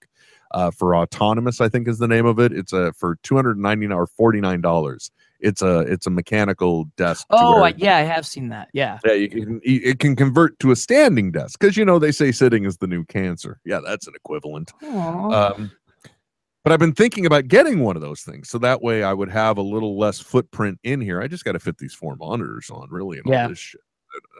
[0.51, 2.53] Uh, for autonomous, I think is the name of it.
[2.53, 5.11] It's a for 299 or 49 dollars.
[5.41, 7.25] It's a it's a mechanical desk.
[7.29, 8.69] Oh, where- yeah, I have seen that.
[8.71, 8.99] Yeah.
[9.05, 12.11] yeah, you can it it can convert to a standing desk because you know they
[12.11, 13.59] say sitting is the new cancer.
[13.65, 14.71] Yeah, that's an equivalent.
[14.83, 15.71] Um,
[16.65, 19.29] but I've been thinking about getting one of those things so that way I would
[19.29, 21.21] have a little less footprint in here.
[21.21, 23.43] I just got to fit these four monitors on, really, and Yeah.
[23.43, 23.81] all this shit.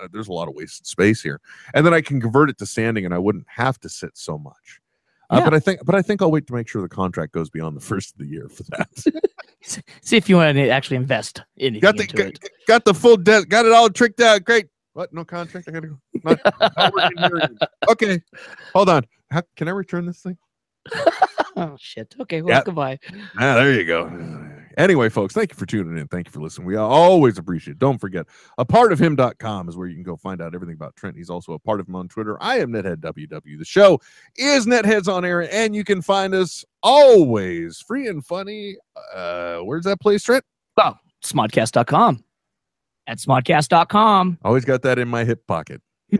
[0.01, 1.39] Uh, There's a lot of wasted space here,
[1.73, 4.37] and then I can convert it to standing, and I wouldn't have to sit so
[4.39, 4.81] much.
[5.29, 5.45] Uh, Yeah.
[5.45, 7.77] But I think, but I think I'll wait to make sure the contract goes beyond
[7.77, 8.89] the first of the year for that.
[10.01, 12.49] See if you want to actually invest anything got the got, it.
[12.67, 14.43] got the full desk, got it all tricked out.
[14.45, 14.67] Great.
[14.93, 15.11] What?
[15.13, 15.67] No contract.
[15.67, 15.99] I gotta go.
[16.23, 16.39] Not,
[16.77, 17.57] not working here anymore.
[17.91, 18.21] Okay,
[18.73, 19.05] hold on.
[19.29, 20.37] How, can I return this thing?
[21.55, 22.15] Oh shit.
[22.19, 22.41] Okay.
[22.41, 22.63] Well, Yeah.
[22.65, 22.99] goodbye.
[23.39, 24.51] Ah, there you go.
[24.77, 26.05] Anyway, folks, thank you for tuning in.
[26.09, 26.67] Thank you for listening.
[26.67, 27.79] We always appreciate it.
[27.79, 28.25] Don't forget,
[28.57, 31.15] a part of him.com is where you can go find out everything about Trent.
[31.15, 32.37] He's also a part of him on Twitter.
[32.43, 33.57] I am Nethead WW.
[33.57, 34.01] The show
[34.35, 38.75] is Netheads on Air, and you can find us always free and funny.
[39.13, 40.43] Uh, where's that place, Trent?
[40.75, 42.21] Oh, smodcast.com.
[43.07, 44.39] At smodcast.com.
[44.43, 45.81] Always got that in my hip pocket.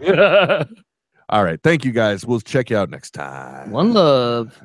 [1.28, 1.60] All right.
[1.62, 2.26] Thank you guys.
[2.26, 3.72] We'll check you out next time.
[3.72, 4.64] One love.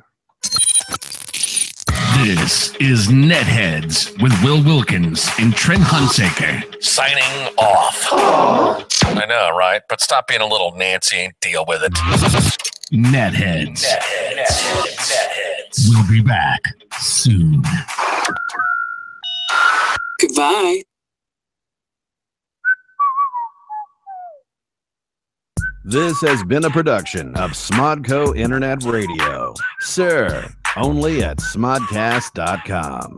[2.23, 6.61] This is Netheads with Will Wilkins and Trent Hunsaker.
[6.83, 8.07] Signing off.
[8.11, 9.81] I know, right?
[9.89, 11.93] But stop being a little Nancy and deal with it.
[12.91, 13.85] Netheads.
[14.35, 15.89] Netheads.
[15.89, 16.61] We'll be back
[16.99, 17.63] soon.
[20.19, 20.83] Goodbye.
[25.83, 29.53] This has been a production of Smodco Internet Radio.
[29.79, 30.47] Sir,
[30.77, 33.17] only at smodcast.com.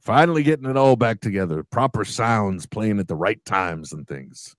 [0.00, 1.62] Finally getting it all back together.
[1.64, 4.54] Proper sounds playing at the right times and things.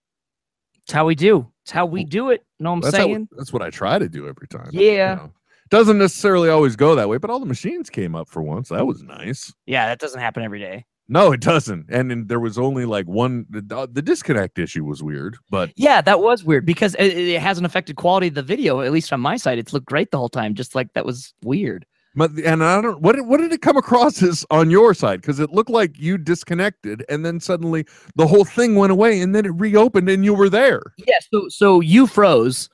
[0.83, 1.51] It's how we do.
[1.63, 2.43] It's how we do it.
[2.59, 3.29] Know what I'm That's, how- saying?
[3.31, 4.69] that's what I try to do every time.
[4.71, 5.15] you Yeah.
[5.15, 5.31] know.
[5.71, 8.69] Doesn't necessarily always go that way, but all the machines came up for once.
[8.69, 9.51] That was nice.
[9.65, 10.85] Yeah, that doesn't happen every day.
[11.07, 11.85] No, it doesn't.
[11.89, 13.45] And, then there was only like one.
[13.49, 17.65] The, the disconnect issue was weird, but Yeah, that was weird because it, it hasn't
[17.65, 18.81] affected quality of the video.
[18.81, 20.55] At least on my side, it's looked great the whole time.
[20.55, 21.85] Just like that was weird.
[22.15, 23.01] but and I don't.
[23.01, 25.21] What did, what did it come across as on your side?
[25.21, 29.35] Because it looked like you disconnected, and then suddenly the whole thing went away, and
[29.35, 30.81] then it reopened, and you were there.
[30.97, 31.19] Yeah.
[31.31, 32.67] So so you froze.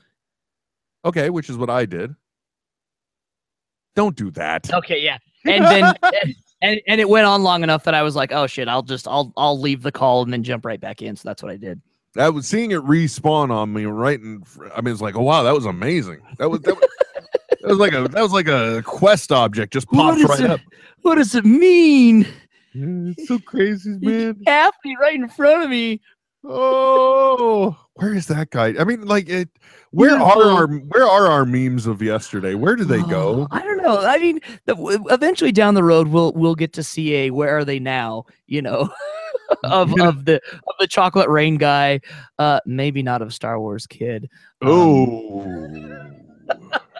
[1.03, 2.15] Okay, which is what I did.
[3.95, 4.73] Don't do that.
[4.73, 4.99] Okay.
[4.99, 5.17] Yeah.
[5.43, 5.93] And then
[6.61, 8.83] and, and and it went on long enough that I was like, oh shit, I'll
[8.83, 11.15] just I'll I'll leave the call and then jump right back in.
[11.15, 11.81] So that's what I did.
[12.13, 14.43] That was seeing it respawn on me right in.
[14.75, 16.21] I mean, it's like, oh wow, that was amazing.
[16.37, 16.89] That was that was,
[17.61, 20.51] that was like a that was like a quest object just popped right it?
[20.51, 20.59] up.
[21.01, 22.27] What does it mean?
[22.73, 24.41] It's so crazy, man.
[24.45, 25.99] Happy right in front of me.
[26.43, 28.73] Oh, where is that guy?
[28.79, 29.49] I mean, like it.
[29.91, 30.41] Where Beautiful.
[30.43, 32.53] are our where are our memes of yesterday?
[32.55, 33.45] Where do they go?
[33.51, 33.99] I don't know.
[33.99, 34.75] I mean, the,
[35.09, 38.23] eventually down the road, we'll we'll get to see a where are they now?
[38.47, 38.89] You know,
[39.65, 40.07] of Yeah.
[40.07, 41.99] of the of the chocolate rain guy.
[42.39, 44.29] Uh, maybe not of Star Wars kid.
[44.61, 46.07] Um, Oh,